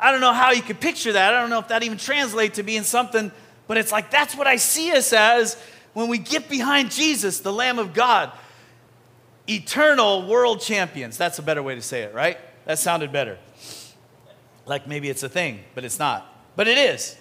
[0.00, 1.34] I don't know how you could picture that.
[1.34, 3.30] I don't know if that even translates to being something,
[3.66, 5.56] but it's like that's what I see us as
[5.92, 8.32] when we get behind Jesus, the Lamb of God
[9.50, 11.18] eternal world champions.
[11.18, 12.38] That's a better way to say it, right?
[12.66, 13.38] That sounded better.
[14.66, 16.26] Like maybe it's a thing, but it's not.
[16.56, 17.16] But it is.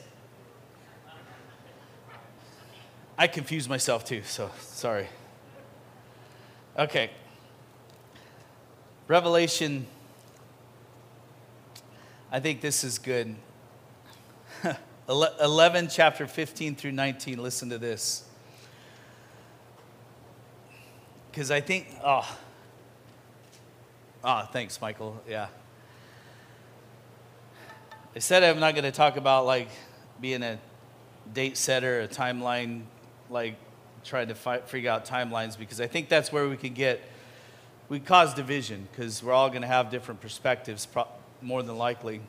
[3.17, 5.07] I confuse myself too, so sorry.
[6.77, 7.09] Okay.
[9.07, 9.87] Revelation,
[12.31, 13.35] I think this is good.
[15.09, 18.23] 11, chapter 15 through 19, listen to this.
[21.39, 22.37] because I think, oh,
[24.23, 25.21] oh, thanks, Michael.
[25.27, 25.47] Yeah.
[28.13, 29.69] I said I'm not going to talk about like
[30.19, 30.59] being a
[31.33, 32.81] date setter, a timeline,
[33.29, 33.55] like
[34.03, 36.99] trying to fi- figure out timelines, because I think that's where we can get,
[37.87, 41.07] we cause division, because we're all going to have different perspectives, pro-
[41.41, 42.21] more than likely.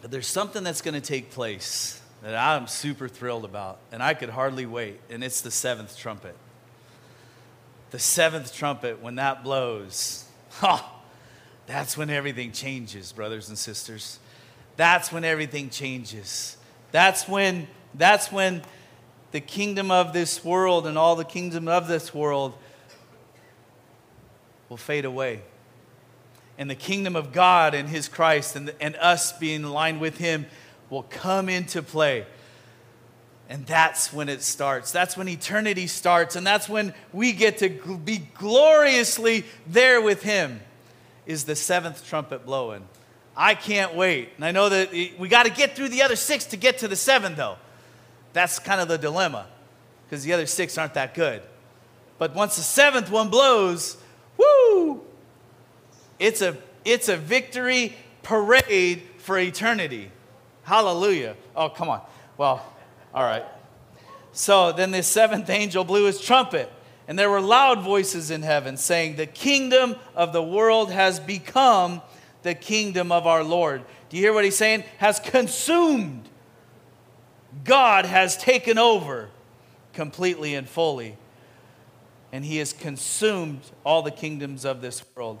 [0.00, 4.14] But there's something that's going to take place that I'm super thrilled about, and I
[4.14, 6.36] could hardly wait, and it's the seventh trumpet.
[7.90, 10.24] The seventh trumpet, when that blows,
[10.62, 10.92] oh,
[11.66, 14.18] that's when everything changes, brothers and sisters.
[14.76, 16.56] That's when everything changes.
[16.90, 18.62] That's when, that's when
[19.32, 22.54] the kingdom of this world and all the kingdom of this world
[24.68, 25.42] will fade away.
[26.62, 30.46] And the kingdom of God and His Christ and, and us being aligned with Him
[30.90, 32.24] will come into play.
[33.48, 34.92] And that's when it starts.
[34.92, 36.36] That's when eternity starts.
[36.36, 40.60] And that's when we get to be gloriously there with Him,
[41.26, 42.84] is the seventh trumpet blowing.
[43.36, 44.28] I can't wait.
[44.36, 46.86] And I know that we got to get through the other six to get to
[46.86, 47.56] the seven, though.
[48.34, 49.48] That's kind of the dilemma,
[50.06, 51.42] because the other six aren't that good.
[52.18, 53.96] But once the seventh one blows!
[56.22, 60.12] It's a, it's a victory parade for eternity.
[60.62, 61.34] Hallelujah.
[61.56, 62.00] Oh, come on.
[62.38, 62.64] Well,
[63.12, 63.44] all right.
[64.30, 66.70] So then the seventh angel blew his trumpet,
[67.08, 72.00] and there were loud voices in heaven saying, The kingdom of the world has become
[72.44, 73.82] the kingdom of our Lord.
[74.08, 74.84] Do you hear what he's saying?
[74.98, 76.28] Has consumed.
[77.64, 79.28] God has taken over
[79.92, 81.16] completely and fully.
[82.30, 85.40] And he has consumed all the kingdoms of this world.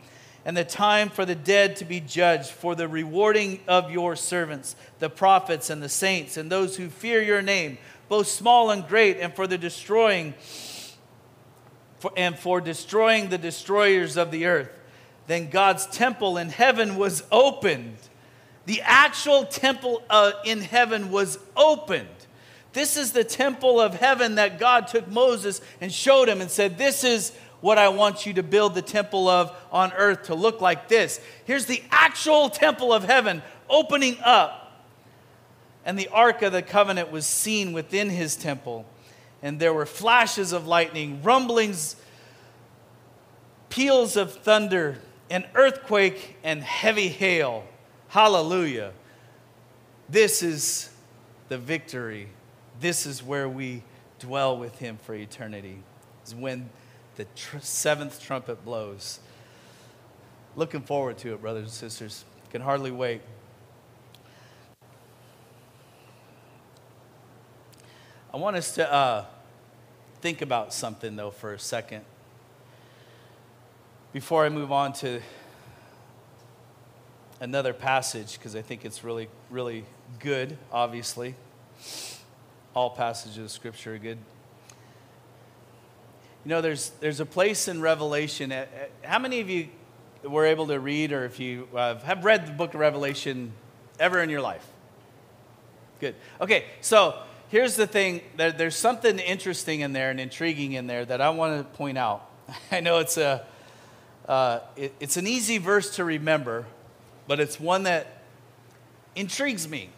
[0.45, 4.75] and the time for the dead to be judged, for the rewarding of your servants,
[4.99, 7.77] the prophets and the saints, and those who fear your name,
[8.09, 10.33] both small and great, and for the destroying
[11.99, 14.69] for, and for destroying the destroyers of the earth.
[15.27, 17.97] Then God's temple in heaven was opened.
[18.65, 22.09] The actual temple uh, in heaven was opened.
[22.73, 26.77] This is the temple of heaven that God took Moses and showed him and said,
[26.77, 30.61] This is what I want you to build the temple of on earth to look
[30.61, 31.21] like this.
[31.45, 34.57] Here's the actual temple of heaven opening up.
[35.85, 38.85] And the Ark of the Covenant was seen within his temple.
[39.41, 41.95] And there were flashes of lightning, rumblings,
[43.69, 47.63] peals of thunder, an earthquake, and heavy hail.
[48.09, 48.91] Hallelujah.
[50.09, 50.89] This is
[51.47, 52.27] the victory.
[52.79, 53.83] This is where we
[54.19, 55.81] dwell with him for eternity.
[56.25, 56.69] Is when
[57.21, 59.19] the tr- seventh trumpet blows.
[60.55, 62.25] Looking forward to it, brothers and sisters.
[62.49, 63.21] Can hardly wait.
[68.33, 69.25] I want us to uh,
[70.21, 72.03] think about something, though, for a second.
[74.13, 75.21] Before I move on to
[77.39, 79.85] another passage, because I think it's really, really
[80.19, 81.35] good, obviously.
[82.73, 84.17] All passages of Scripture are good.
[86.43, 88.51] You know, there's, there's a place in Revelation.
[88.51, 89.67] Uh, uh, how many of you
[90.23, 93.53] were able to read, or if you uh, have read the book of Revelation
[93.99, 94.65] ever in your life?
[95.99, 96.15] Good.
[96.39, 101.05] Okay, so here's the thing there, there's something interesting in there and intriguing in there
[101.05, 102.27] that I want to point out.
[102.71, 103.45] I know it's, a,
[104.27, 106.65] uh, it, it's an easy verse to remember,
[107.27, 108.23] but it's one that
[109.15, 109.91] intrigues me.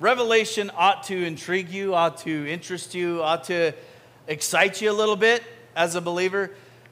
[0.00, 3.72] Revelation ought to intrigue you, ought to interest you, ought to
[4.26, 5.42] excite you a little bit
[5.76, 6.50] as a believer,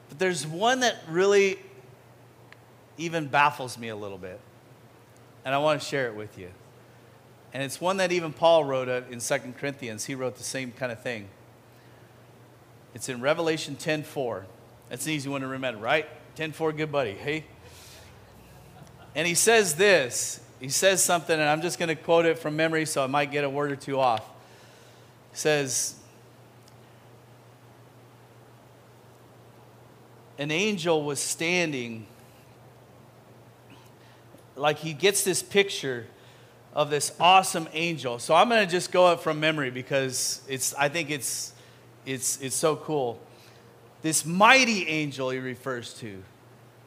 [0.09, 1.57] but there's one that really
[2.97, 4.39] even baffles me a little bit.
[5.45, 6.49] And I want to share it with you.
[7.53, 10.05] And it's one that even Paul wrote in 2 Corinthians.
[10.05, 11.27] He wrote the same kind of thing.
[12.95, 14.45] It's in Revelation 10:4.
[14.89, 16.07] That's an easy one to remember, right?
[16.35, 17.13] 10:4, good buddy.
[17.13, 17.45] Hey.
[19.15, 20.39] And he says this.
[20.59, 23.31] He says something, and I'm just going to quote it from memory, so I might
[23.31, 24.21] get a word or two off.
[25.31, 25.95] He says,
[30.37, 32.07] an angel was standing,
[34.55, 36.07] like he gets this picture
[36.73, 38.17] of this awesome angel.
[38.19, 41.53] So I'm going to just go up from memory because it's, I think it's,
[42.05, 43.19] it's, it's so cool.
[44.01, 46.23] This mighty angel he refers to.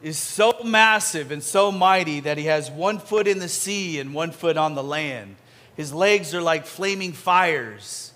[0.03, 4.13] is so massive and so mighty that he has one foot in the sea and
[4.13, 5.35] one foot on the land.
[5.75, 8.11] His legs are like flaming fires.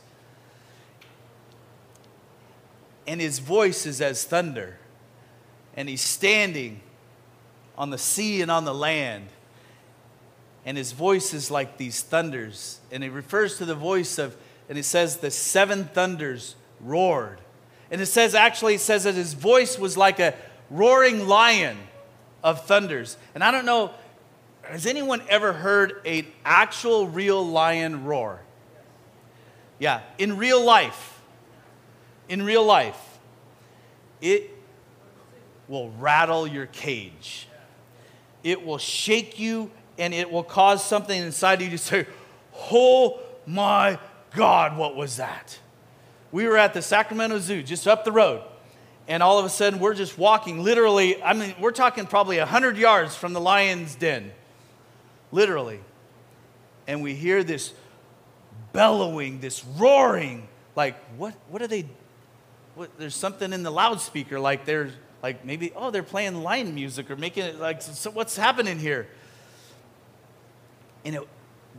[3.08, 4.78] And his voice is as thunder.
[5.76, 6.82] And he's standing
[7.78, 9.28] on the sea and on the land.
[10.66, 12.80] And his voice is like these thunders.
[12.92, 14.36] And it refers to the voice of,
[14.70, 17.40] and it says, the seven thunders roared.
[17.90, 20.34] And it says, actually, it says that his voice was like a
[20.70, 21.78] roaring lion
[22.44, 23.18] of thunders.
[23.34, 23.92] And I don't know,
[24.64, 28.42] has anyone ever heard an actual real lion roar?
[29.80, 31.20] Yeah, in real life.
[32.30, 33.20] In real life,
[34.22, 34.51] it
[35.72, 37.48] will rattle your cage.
[38.44, 42.06] It will shake you and it will cause something inside you to say,
[42.70, 43.98] Oh my
[44.36, 45.58] God, what was that?
[46.34, 48.44] We were at the Sacramento Zoo just up the road
[49.08, 52.78] and all of a sudden we're just walking literally i mean we're talking probably 100
[52.78, 54.32] yards from the lion's den
[55.32, 55.80] literally
[56.88, 57.74] and we hear this
[58.74, 61.86] bellowing this roaring like what what are they
[62.76, 67.10] what, there's something in the loudspeaker like there's like maybe oh they're playing line music
[67.12, 69.08] or making it like so what's happening here
[71.06, 71.28] and it,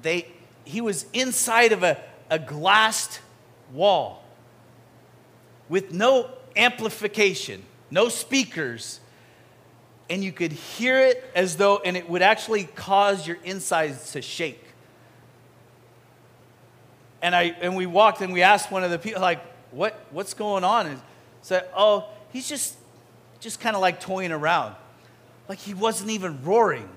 [0.01, 0.27] they
[0.65, 2.01] he was inside of a,
[2.31, 3.21] a glassed
[3.73, 4.23] wall
[5.69, 9.01] with no amplification, no speakers,
[10.11, 14.23] and you could hear it as though, and it would actually cause your insides to
[14.23, 14.63] shake.
[17.23, 20.35] And, I, and we walked and we asked one of the people, like, what, what's
[20.35, 20.89] going on?
[20.89, 21.01] And
[21.41, 22.77] said, oh, he's just,
[23.43, 24.75] just kind of like toying around.
[25.49, 26.89] Like he wasn't even roaring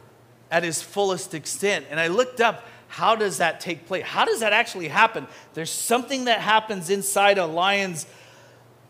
[0.52, 1.86] at his fullest extent.
[1.90, 4.06] And I looked up, how does that take place?
[4.06, 5.28] How does that actually happen?
[5.56, 8.06] There's something that happens inside a lion's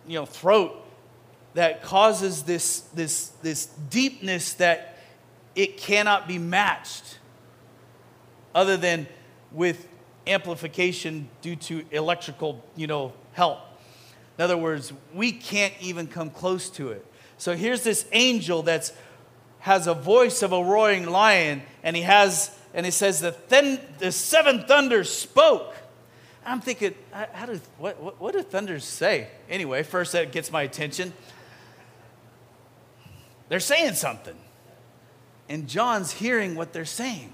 [0.05, 0.75] you know, throat
[1.53, 4.99] that causes this, this, this deepness that
[5.55, 7.19] it cannot be matched
[8.53, 9.07] other than
[9.53, 9.87] with
[10.27, 13.59] amplification due to electrical, you know, help.
[14.37, 17.05] In other words, we can't even come close to it.
[17.37, 18.93] So here's this angel that's
[19.59, 23.79] has a voice of a roaring lion, and he has, and he says, the, then,
[23.97, 25.75] the seven thunders spoke.
[26.45, 29.27] I'm thinking, how do, what, what, what do thunders say?
[29.49, 31.13] Anyway, first that gets my attention.
[33.49, 34.35] They're saying something.
[35.49, 37.33] And John's hearing what they're saying.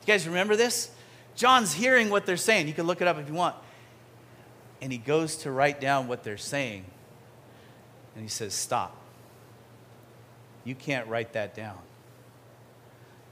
[0.00, 0.90] You guys remember this?
[1.36, 2.66] John's hearing what they're saying.
[2.66, 3.56] You can look it up if you want.
[4.80, 6.86] And he goes to write down what they're saying.
[8.14, 8.96] And he says, Stop.
[10.64, 11.78] You can't write that down.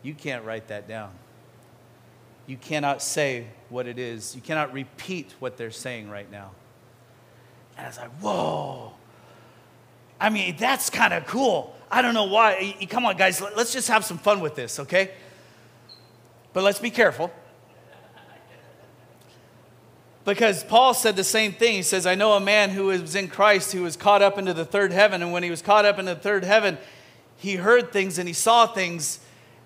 [0.02, 1.12] You can't write that down
[2.50, 4.34] you cannot say what it is.
[4.34, 6.50] You cannot repeat what they're saying right now.
[7.76, 8.92] And I was like, whoa.
[10.20, 11.76] I mean, that's kind of cool.
[11.88, 12.74] I don't know why.
[12.90, 15.12] Come on, guys, let's just have some fun with this, okay?
[16.52, 17.32] But let's be careful.
[20.24, 21.74] Because Paul said the same thing.
[21.74, 24.52] He says, I know a man who was in Christ who was caught up into
[24.52, 25.22] the third heaven.
[25.22, 26.78] And when he was caught up into the third heaven,
[27.36, 29.20] he heard things and he saw things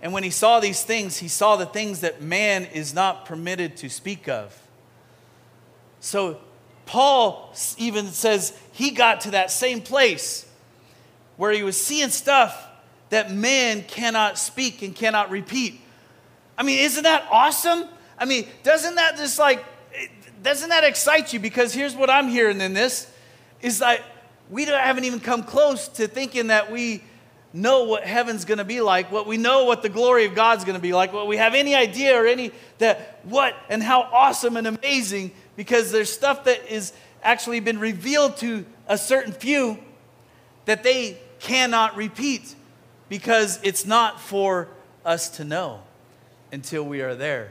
[0.04, 3.78] and when he saw these things, he saw the things that man is not permitted
[3.78, 4.54] to speak of.
[6.00, 6.38] So
[6.84, 10.46] Paul even says he got to that same place
[11.38, 12.68] where he was seeing stuff
[13.08, 15.80] that man cannot speak and cannot repeat.
[16.58, 17.84] I mean, isn't that awesome?
[18.18, 19.64] I mean, doesn't that just like,
[20.44, 21.40] doesn't that excite you?
[21.40, 23.10] Because here's what I'm hearing in this
[23.62, 24.02] is that
[24.50, 27.02] we haven't even come close to thinking that we
[27.54, 30.64] know what heaven's going to be like, what we know what the glory of God's
[30.64, 34.02] going to be like, what we have any idea or any that what and how
[34.02, 39.78] awesome and amazing because there's stuff that is actually been revealed to a certain few
[40.66, 42.54] that they cannot repeat
[43.08, 44.68] because it's not for
[45.04, 45.80] us to know
[46.52, 47.50] until we are there.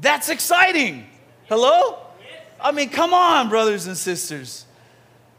[0.00, 1.06] That's exciting.
[1.48, 1.98] Hello?
[2.60, 4.66] I mean, come on, brothers and sisters.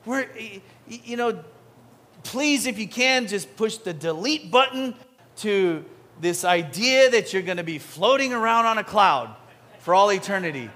[0.06, 0.28] We're,
[0.88, 1.44] you know,
[2.24, 4.96] please, if you can, just push the delete button
[5.38, 5.86] to
[6.20, 9.34] this idea that you're going to be floating around on a cloud
[9.80, 10.70] for all eternity.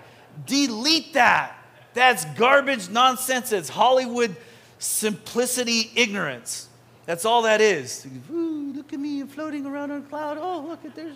[0.45, 1.58] Delete that.
[1.93, 3.52] That's garbage nonsense.
[3.52, 4.36] It's Hollywood
[4.80, 6.70] simplicity ignorance.
[7.06, 8.06] That's all that is.
[8.32, 10.38] Ooh, look at me floating around on a cloud.
[10.39, 11.16] Oh, look at there's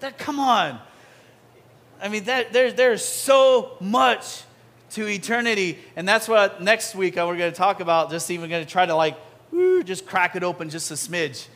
[0.00, 0.18] that.
[0.18, 0.80] Come on.
[2.00, 4.42] I mean, that, there, there's so much
[4.90, 5.78] to eternity.
[5.96, 8.70] And that's what next week uh, we're going to talk about, just even going to
[8.70, 9.16] try to like
[9.52, 11.46] woo, just crack it open just a smidge,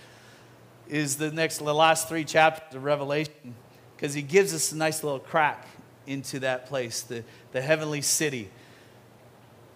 [0.89, 3.55] is the next, the last three chapters of Revelation,
[3.97, 5.67] because he gives us a nice little crack
[6.07, 8.49] into that place, the, the heavenly city,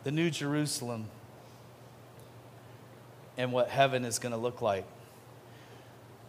[0.05, 1.09] the New Jerusalem.
[3.37, 4.85] and what heaven is going to look like.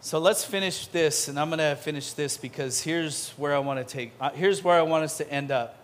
[0.06, 3.80] So let's finish this, and I'm going to finish this because here's where I want
[3.80, 5.80] to take, uh, here's where I want us to end up.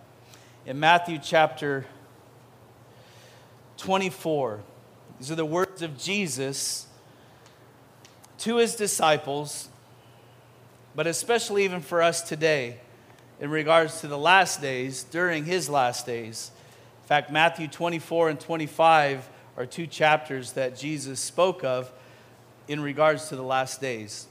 [0.64, 1.86] In Matthew chapter
[3.78, 4.60] 24,
[5.18, 6.86] these are the words of Jesus
[8.38, 9.68] to his disciples,
[10.94, 12.76] but especially even for us today
[13.40, 16.52] in regards to the last days, during his last days.
[17.02, 21.90] In fact, Matthew 24 and 25 are two chapters that Jesus spoke of
[22.68, 24.26] in regards to the last days.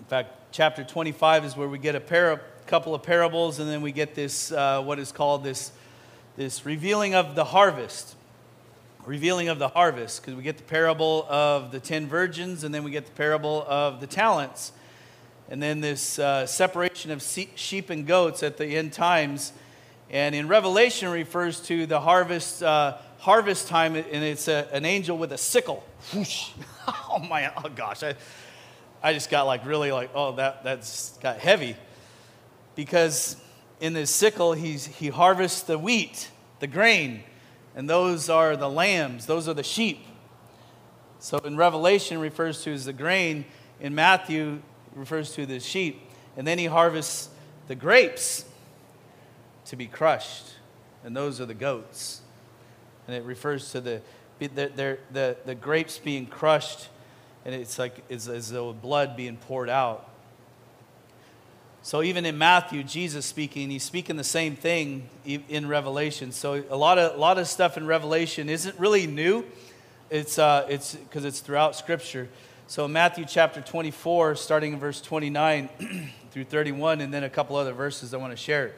[0.00, 3.92] In fact, chapter 25 is where we get a couple of parables, and then we
[3.92, 5.72] get this, uh, what is called this,
[6.36, 8.16] this revealing of the harvest.
[9.06, 12.84] Revealing of the harvest, because we get the parable of the ten virgins, and then
[12.84, 14.72] we get the parable of the talents.
[15.50, 19.52] And then this uh, separation of sheep and goats at the end times.
[20.10, 25.16] And in Revelation refers to the harvest uh, harvest time, and it's a, an angel
[25.16, 25.82] with a sickle.
[26.14, 28.16] oh my, oh gosh, I,
[29.02, 31.74] I just got like really like, oh, that, that's got heavy.
[32.74, 33.38] Because
[33.80, 36.28] in this sickle, he's, he harvests the wheat,
[36.60, 37.22] the grain,
[37.74, 40.04] and those are the lambs, those are the sheep.
[41.18, 43.46] So in Revelation refers to as the grain,
[43.80, 44.60] in Matthew
[44.94, 45.98] refers to the sheep,
[46.36, 47.30] and then he harvests
[47.68, 48.44] the grapes
[49.64, 50.44] to be crushed,
[51.02, 52.20] and those are the goats
[53.06, 54.00] and it refers to the,
[54.38, 56.88] the, the, the grapes being crushed,
[57.44, 60.10] and it's like it's as though blood being poured out.
[61.82, 66.32] So even in Matthew, Jesus speaking, he's speaking the same thing in Revelation.
[66.32, 69.44] So a lot of a lot of stuff in Revelation isn't really new.
[70.08, 72.30] It's uh, it's because it's throughout Scripture.
[72.66, 75.68] So Matthew chapter 24, starting in verse 29
[76.30, 78.68] through 31, and then a couple other verses I want to share.
[78.68, 78.74] It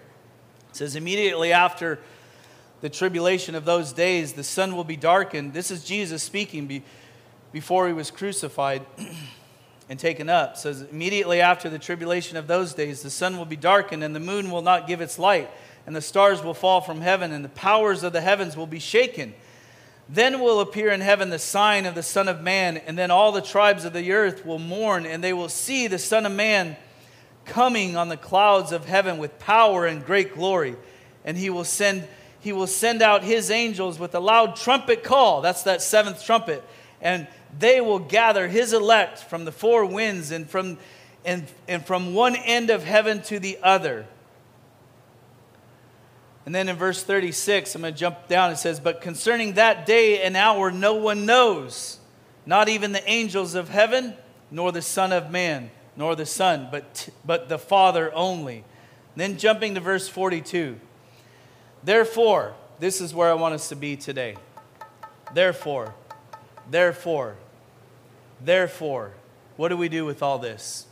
[0.73, 2.01] says immediately after
[2.87, 5.53] the tribulation of those days, the sun will be darkened.
[5.53, 6.85] This is Jesus speaking be,
[7.51, 8.87] before he was crucified
[9.89, 10.53] and taken up.
[10.53, 14.15] It says immediately after the tribulation of those days, the sun will be darkened, and
[14.15, 15.51] the moon will not give its light,
[15.85, 18.79] and the stars will fall from heaven, and the powers of the heavens will be
[18.79, 19.35] shaken.
[20.09, 23.33] Then will appear in heaven the sign of the Son of Man, and then all
[23.33, 26.77] the tribes of the earth will mourn, and they will see the Son of Man
[27.47, 30.77] coming on the clouds of heaven with power and great glory.
[31.25, 32.07] And he will send
[32.47, 35.41] he will send out his angels with a loud trumpet call.
[35.41, 36.63] That's that seventh trumpet.
[37.01, 37.27] And
[37.59, 40.79] they will gather his elect from the four winds and from,
[41.25, 44.07] and, and from one end of heaven to the other.
[46.45, 48.53] And then in verse 36, I'm going to jump down.
[48.53, 51.99] It says, But concerning that day and hour, no one knows,
[52.47, 54.15] not even the angels of heaven,
[54.53, 58.59] nor the Son of Man, nor the Son, but, but the Father only.
[58.59, 60.79] And then jumping to verse 42.
[61.87, 64.35] Therefore, this is where I want us to be today.
[65.33, 65.95] Therefore,
[66.69, 67.37] therefore,
[68.45, 69.13] therefore,
[69.57, 70.87] what do we do with all this?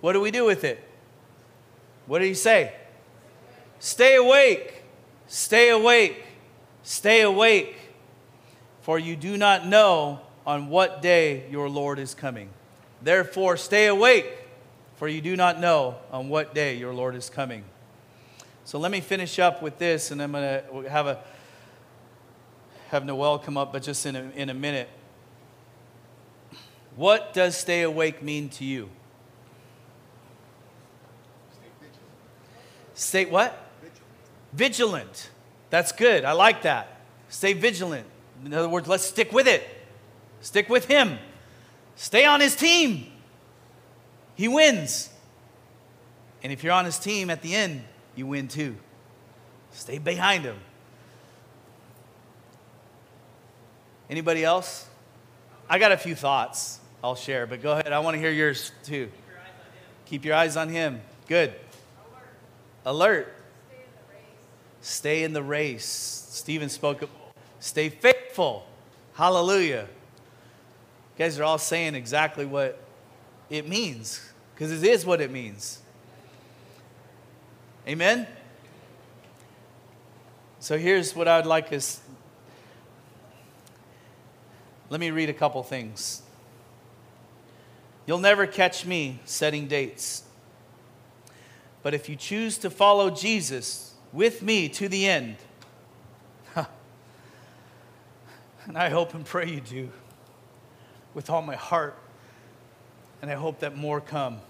[0.00, 0.82] What do we do with it?
[2.06, 2.74] What did he say?
[3.78, 4.84] Stay awake,
[5.26, 6.24] stay awake,
[6.82, 7.76] stay awake,
[8.80, 12.48] for you do not know on what day your Lord is coming.
[13.02, 14.32] Therefore, stay awake,
[14.96, 17.64] for you do not know on what day your Lord is coming.
[18.70, 21.18] So let me finish up with this, and I'm going to have a
[22.90, 24.88] have Noel come up, but just in a, in a minute.
[26.94, 28.88] What does stay awake mean to you?
[32.94, 33.58] Stay what?
[34.52, 35.02] Vigilant.
[35.02, 35.30] vigilant.
[35.70, 36.24] That's good.
[36.24, 37.00] I like that.
[37.28, 38.06] Stay vigilant.
[38.44, 39.64] In other words, let's stick with it.
[40.42, 41.18] Stick with him.
[41.96, 43.08] Stay on his team.
[44.36, 45.10] He wins.
[46.44, 47.82] And if you're on his team at the end,
[48.16, 48.76] you win too.
[49.72, 50.56] Stay behind him.
[54.08, 54.88] Anybody else?
[55.68, 57.92] I got a few thoughts I'll share, but go ahead.
[57.92, 59.10] I want to hear yours too.
[60.06, 61.00] Keep your eyes on him.
[61.28, 61.54] Good.
[62.84, 62.98] Alert.
[63.26, 63.34] Alert.
[64.80, 65.86] Stay in the race.
[65.86, 67.08] Stephen spoke
[67.60, 68.66] stay faithful.
[69.14, 69.86] Hallelujah.
[71.16, 72.82] You guys are all saying exactly what
[73.50, 75.79] it means because it is what it means.
[77.86, 78.26] Amen?
[80.58, 82.00] So here's what I'd like us.
[84.90, 86.20] Let me read a couple things.
[88.06, 90.24] You'll never catch me setting dates.
[91.82, 95.36] But if you choose to follow Jesus with me to the end,
[96.54, 96.66] and
[98.76, 99.88] I hope and pray you do
[101.14, 101.96] with all my heart,
[103.22, 104.40] and I hope that more come,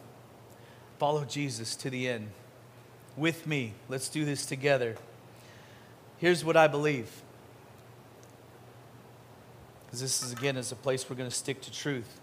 [0.99, 2.31] follow Jesus to the end
[3.21, 3.75] with me.
[3.89, 4.97] Let's do this together.
[6.18, 7.09] Here's what I believe
[9.91, 12.21] because this is, again, is a place we're going to stick to truth.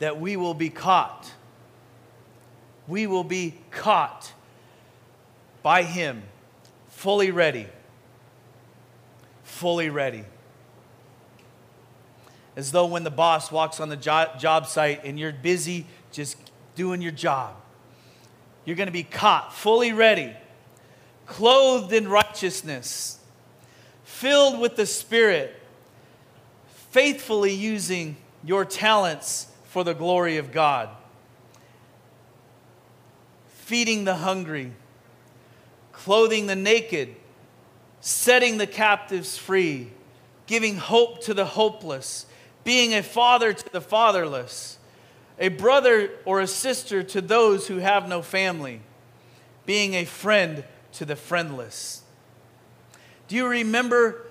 [0.00, 1.32] That we will be caught.
[2.88, 4.32] We will be caught
[5.62, 6.24] by Him,
[6.88, 7.68] fully ready.
[9.44, 10.24] Fully ready.
[12.56, 16.36] As though when the boss walks on the job, job site and you're busy just
[16.74, 17.54] doing your job,
[18.70, 20.32] you're going to be caught, fully ready,
[21.26, 23.18] clothed in righteousness,
[24.04, 25.60] filled with the Spirit,
[26.92, 30.88] faithfully using your talents for the glory of God,
[33.48, 34.70] feeding the hungry,
[35.90, 37.16] clothing the naked,
[38.00, 39.90] setting the captives free,
[40.46, 42.24] giving hope to the hopeless,
[42.62, 44.78] being a father to the fatherless
[45.40, 48.82] a brother or a sister to those who have no family,
[49.64, 50.62] being a friend
[50.92, 52.02] to the friendless.
[53.26, 54.26] Do you remember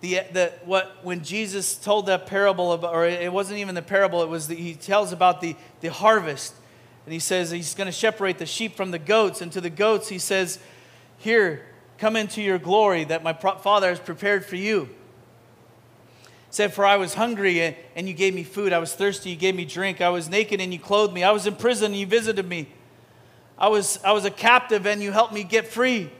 [0.00, 4.22] the, the, what, when Jesus told that parable, about, or it wasn't even the parable,
[4.22, 6.54] it was the, he tells about the, the harvest.
[7.04, 9.40] And he says he's going to separate the sheep from the goats.
[9.40, 10.58] And to the goats, he says,
[11.18, 11.66] Here,
[11.98, 14.88] come into your glory that my Father has prepared for you
[16.50, 18.72] said, For I was hungry and you gave me food.
[18.72, 20.00] I was thirsty, you gave me drink.
[20.00, 21.22] I was naked and you clothed me.
[21.22, 22.68] I was in prison and you visited me.
[23.58, 26.10] I was, I was a captive and you helped me get free.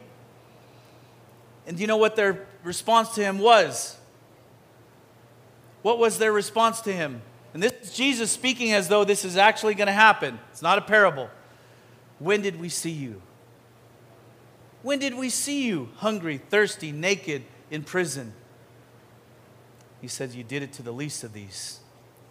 [1.67, 3.97] And do you know what their response to him was?
[5.83, 7.23] What was their response to him?
[7.55, 10.39] And this is Jesus speaking as though this is actually going to happen.
[10.51, 11.29] It's not a parable.
[12.19, 13.23] When did we see you?
[14.83, 18.33] When did we see you hungry, thirsty, naked, in prison?
[20.01, 21.81] He says, You did it to the least of these,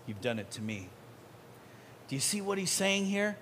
[0.07, 0.89] you've done it to me.
[2.07, 3.38] Do you see what he's saying here?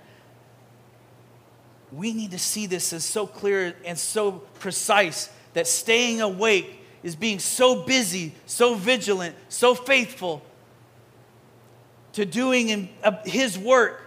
[1.92, 7.16] We need to see this as so clear and so precise that staying awake is
[7.16, 10.42] being so busy, so vigilant, so faithful
[12.14, 14.02] to doing in, uh, his work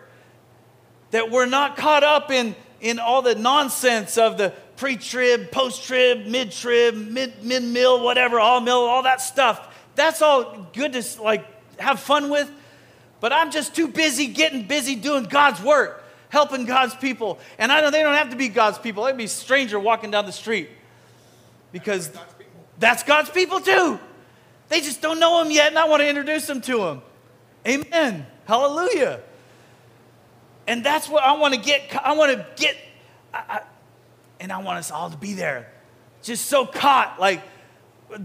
[1.10, 5.84] that we're not caught up in, in all the nonsense of the pre trib, post
[5.84, 11.04] trib, mid trib, mid mill, whatever, all mill, all that stuff that's all good to
[11.22, 11.44] like
[11.80, 12.50] have fun with,
[13.20, 17.38] but I'm just too busy getting busy doing God's work, helping God's people.
[17.58, 19.04] And I know they don't have to be God's people.
[19.04, 20.70] They'd be a stranger walking down the street
[21.72, 22.44] because that's God's,
[22.78, 23.98] that's God's people too.
[24.68, 27.02] They just don't know him yet, and I want to introduce them to him.
[27.66, 28.26] Amen.
[28.46, 29.20] Hallelujah.
[30.66, 31.82] And that's what I want to get.
[32.04, 32.76] I want to get,
[33.34, 33.60] I, I,
[34.38, 35.70] and I want us all to be there.
[36.22, 37.42] Just so caught, like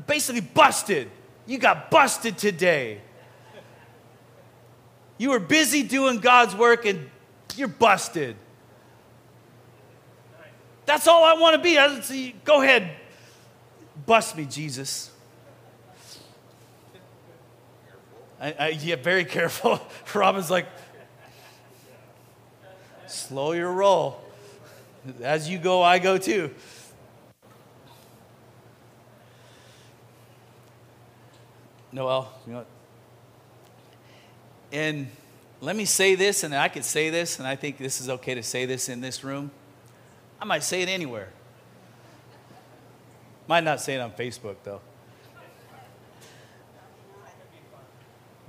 [0.05, 1.09] basically busted.
[1.45, 3.01] You got busted today.
[5.17, 7.09] You were busy doing God's work and
[7.55, 8.35] you're busted.
[10.85, 11.79] That's all I want to be.
[11.79, 12.91] I, go ahead,
[14.05, 15.11] bust me, Jesus.
[18.39, 19.79] I, I, yeah, very careful.
[20.13, 20.67] Robin's like,
[23.07, 24.21] slow your roll.
[25.21, 26.53] As you go, I go too.
[31.95, 32.65] Noel, you know?
[34.73, 35.07] And
[35.61, 38.35] let me say this, and I could say this, and I think this is okay
[38.35, 39.49] to say this in this room.
[40.41, 41.29] I might say it anywhere.
[43.47, 44.81] Might not say it on Facebook, though.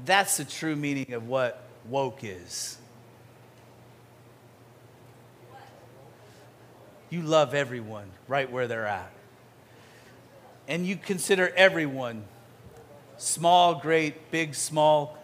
[0.05, 2.79] That's the true meaning of what woke is.
[7.11, 9.13] You love everyone right where they're at.
[10.67, 12.25] And you consider everyone
[13.19, 15.17] small, great, big, small,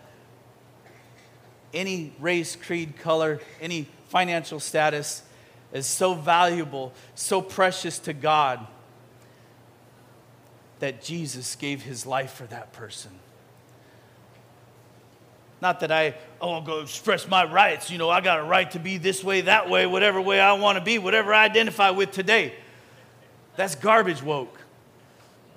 [1.74, 5.22] any race, creed, color, any financial status
[5.72, 8.66] is so valuable, so precious to God
[10.80, 13.12] that Jesus gave his life for that person.
[15.60, 17.88] Not that I, oh, I'll go express my rights.
[17.88, 20.54] You know, I got a right to be this way, that way, whatever way I
[20.54, 22.52] want to be, whatever I identify with today.
[23.54, 24.58] That's garbage woke,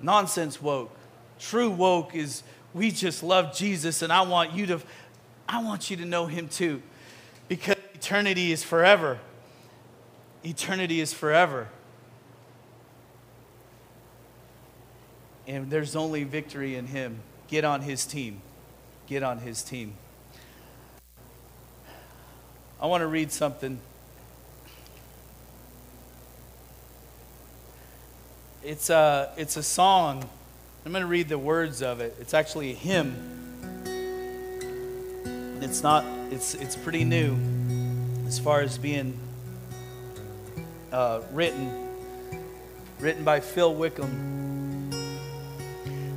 [0.00, 0.96] nonsense woke.
[1.38, 4.80] True woke is we just love Jesus and I want you to
[5.48, 6.82] I want you to know him too
[7.48, 9.18] because eternity is forever.
[10.44, 11.68] Eternity is forever.
[15.46, 17.20] And there's only victory in him.
[17.48, 18.42] Get on his team.
[19.06, 19.94] Get on his team.
[22.80, 23.78] I want to read something.
[28.64, 30.28] It's a, it's a song
[30.86, 32.14] I'm going to read the words of it.
[32.20, 33.16] It's actually a hymn.
[35.60, 37.36] It's not, it's, it's pretty new
[38.28, 39.18] as far as being
[40.92, 41.88] uh, written,
[43.00, 44.92] written by Phil Wickham.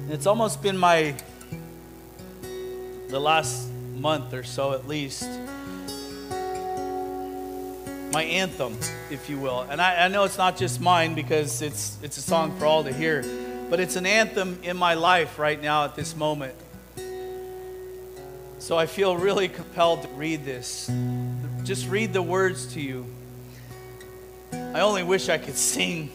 [0.08, 1.16] It's almost been my,
[3.08, 5.28] the last month or so at least,
[8.14, 8.78] my anthem,
[9.10, 9.62] if you will.
[9.62, 12.84] And I, I, know it's not just mine because it's, it's a song for all
[12.84, 13.24] to hear,
[13.70, 16.56] but it's an anthem in my life right now at this moment.
[18.60, 20.92] So I feel really compelled to read this.
[21.64, 23.06] Just read the words to you.
[24.52, 26.12] I only wish I could sing,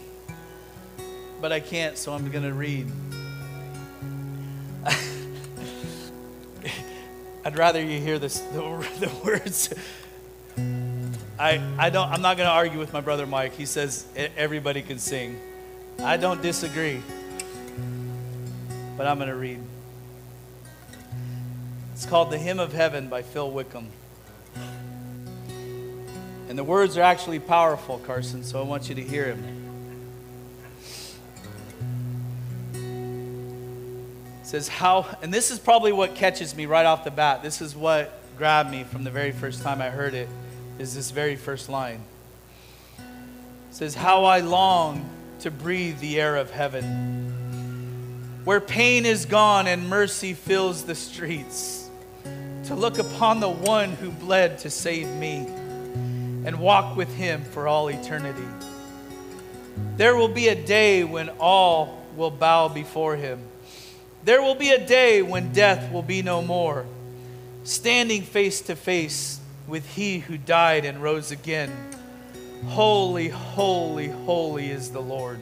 [1.41, 2.91] but I can't, so I'm going to read.
[7.45, 8.61] I'd rather you hear this, the,
[8.99, 9.73] the words.
[11.37, 13.55] I, I don't, I'm not going to argue with my brother Mike.
[13.55, 14.05] He says
[14.37, 15.39] everybody can sing.
[15.99, 17.01] I don't disagree.
[18.97, 19.59] But I'm going to read.
[21.93, 23.89] It's called The Hymn of Heaven by Phil Wickham.
[26.47, 29.61] And the words are actually powerful, Carson, so I want you to hear him.
[34.41, 37.41] It says, How, and this is probably what catches me right off the bat.
[37.41, 40.29] This is what grabbed me from the very first time I heard it
[40.77, 42.01] is this very first line.
[42.99, 43.03] It
[43.71, 47.24] says, How I long to breathe the air of heaven,
[48.45, 51.89] where pain is gone and mercy fills the streets,
[52.65, 55.37] to look upon the one who bled to save me
[56.45, 58.47] and walk with him for all eternity.
[59.97, 63.39] There will be a day when all will bow before him.
[64.23, 66.85] There will be a day when death will be no more,
[67.63, 71.71] standing face to face with he who died and rose again.
[72.67, 75.39] Holy, holy, holy is the Lord.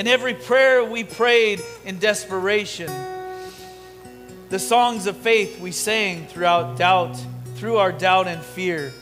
[0.00, 2.90] And every prayer we prayed in desperation,
[4.48, 7.22] the songs of faith we sang throughout doubt,
[7.56, 8.94] through our doubt and fear,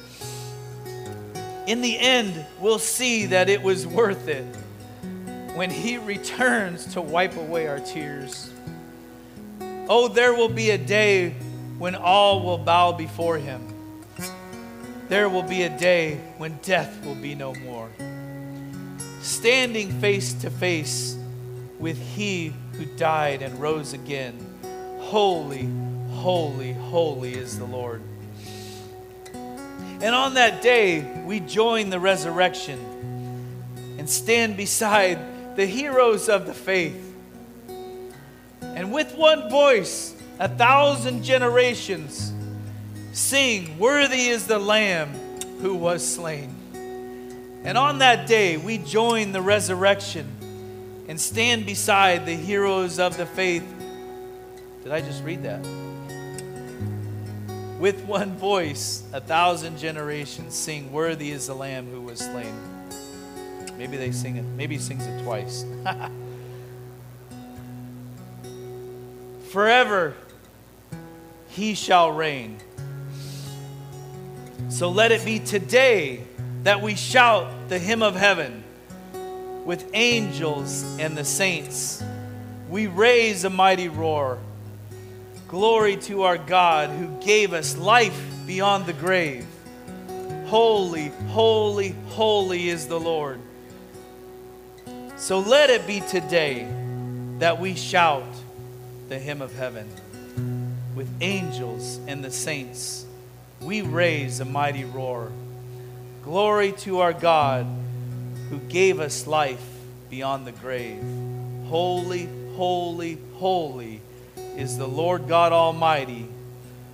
[1.68, 4.44] in the end, we'll see that it was worth it
[5.54, 8.50] when He returns to wipe away our tears.
[9.88, 11.30] Oh, there will be a day
[11.78, 13.72] when all will bow before him.
[15.08, 17.88] There will be a day when death will be no more.
[19.20, 21.16] Standing face to face
[21.78, 24.38] with he who died and rose again.
[25.00, 25.68] Holy,
[26.10, 28.02] holy, holy is the Lord.
[30.00, 32.78] And on that day, we join the resurrection
[33.98, 37.04] and stand beside the heroes of the faith.
[38.62, 42.32] And with one voice, a thousand generations
[43.12, 45.12] sing, Worthy is the Lamb
[45.60, 46.54] who was slain.
[47.64, 50.26] And on that day, we join the resurrection
[51.08, 53.66] and stand beside the heroes of the faith.
[54.82, 55.60] Did I just read that?
[57.78, 62.54] With one voice, a thousand generations sing, Worthy is the Lamb who was slain.
[63.76, 65.64] Maybe they sing it, maybe he sings it twice.
[69.50, 70.14] Forever
[71.48, 72.58] he shall reign.
[74.68, 76.24] So let it be today
[76.68, 78.62] that we shout the hymn of heaven
[79.64, 82.04] with angels and the saints.
[82.68, 84.38] We raise a mighty roar.
[85.48, 89.46] Glory to our God who gave us life beyond the grave.
[90.48, 93.40] Holy, holy, holy is the Lord.
[95.16, 96.70] So let it be today
[97.38, 98.28] that we shout
[99.08, 99.88] the hymn of heaven
[100.94, 103.06] with angels and the saints,
[103.62, 105.32] we raise a mighty roar.
[106.28, 107.66] Glory to our God
[108.50, 109.66] who gave us life
[110.10, 111.02] beyond the grave.
[111.68, 114.02] Holy, holy, holy
[114.36, 116.28] is the Lord God Almighty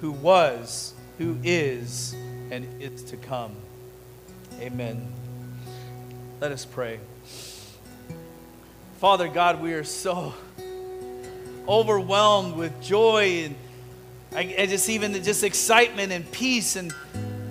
[0.01, 2.15] who was, who is,
[2.53, 3.57] and is to come.
[4.61, 5.05] Amen.
[6.41, 7.01] Let us pray.
[9.01, 10.33] Father God, we are so
[11.67, 13.57] overwhelmed with joy and
[14.37, 16.95] I just even just excitement and peace and,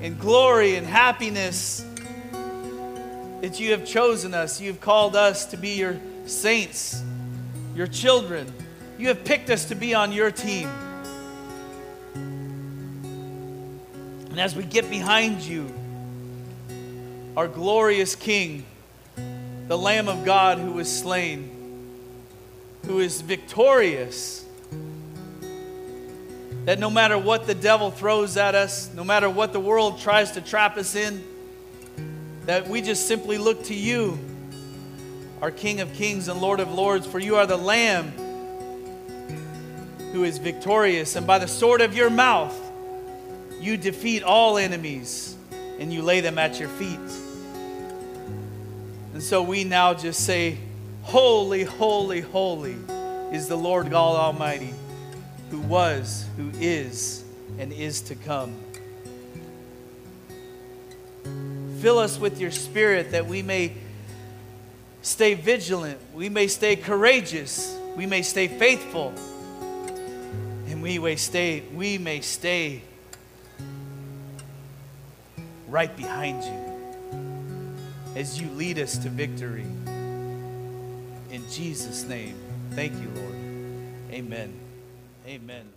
[0.03, 1.85] and glory and happiness
[3.39, 4.59] that you have chosen us.
[4.59, 7.01] You've called us to be your saints,
[7.73, 8.53] your children.
[8.97, 10.67] You have picked us to be on your team.
[14.29, 15.73] And as we get behind you,
[17.37, 18.65] our glorious King,
[19.69, 21.49] the Lamb of God who was slain,
[22.85, 24.42] who is victorious
[26.65, 30.31] that no matter what the devil throws at us, no matter what the world tries
[30.31, 31.23] to trap us in,
[32.45, 34.17] that we just simply look to you,
[35.41, 38.13] our King of Kings and Lord of Lords, for you are the Lamb
[40.13, 42.57] who is victorious, and by the sword of your mouth,
[43.59, 45.35] you defeat all enemies
[45.79, 46.99] and you lay them at your feet.
[49.13, 50.57] And so we now just say,
[51.01, 52.77] Holy, holy, holy
[53.31, 54.73] is the Lord God Almighty,
[55.53, 57.23] who was, who is,
[57.59, 58.55] and is to come.
[61.79, 63.71] Fill us with your spirit that we may
[65.03, 69.13] stay vigilant, we may stay courageous, we may stay faithful,
[70.69, 72.81] and we may stay, we may stay
[75.67, 77.19] right behind you
[78.15, 79.67] as you lead us to victory.
[81.29, 82.35] In Jesus' name,
[82.71, 83.35] thank you, Lord.
[84.11, 84.62] Amen.
[85.25, 85.72] Amen.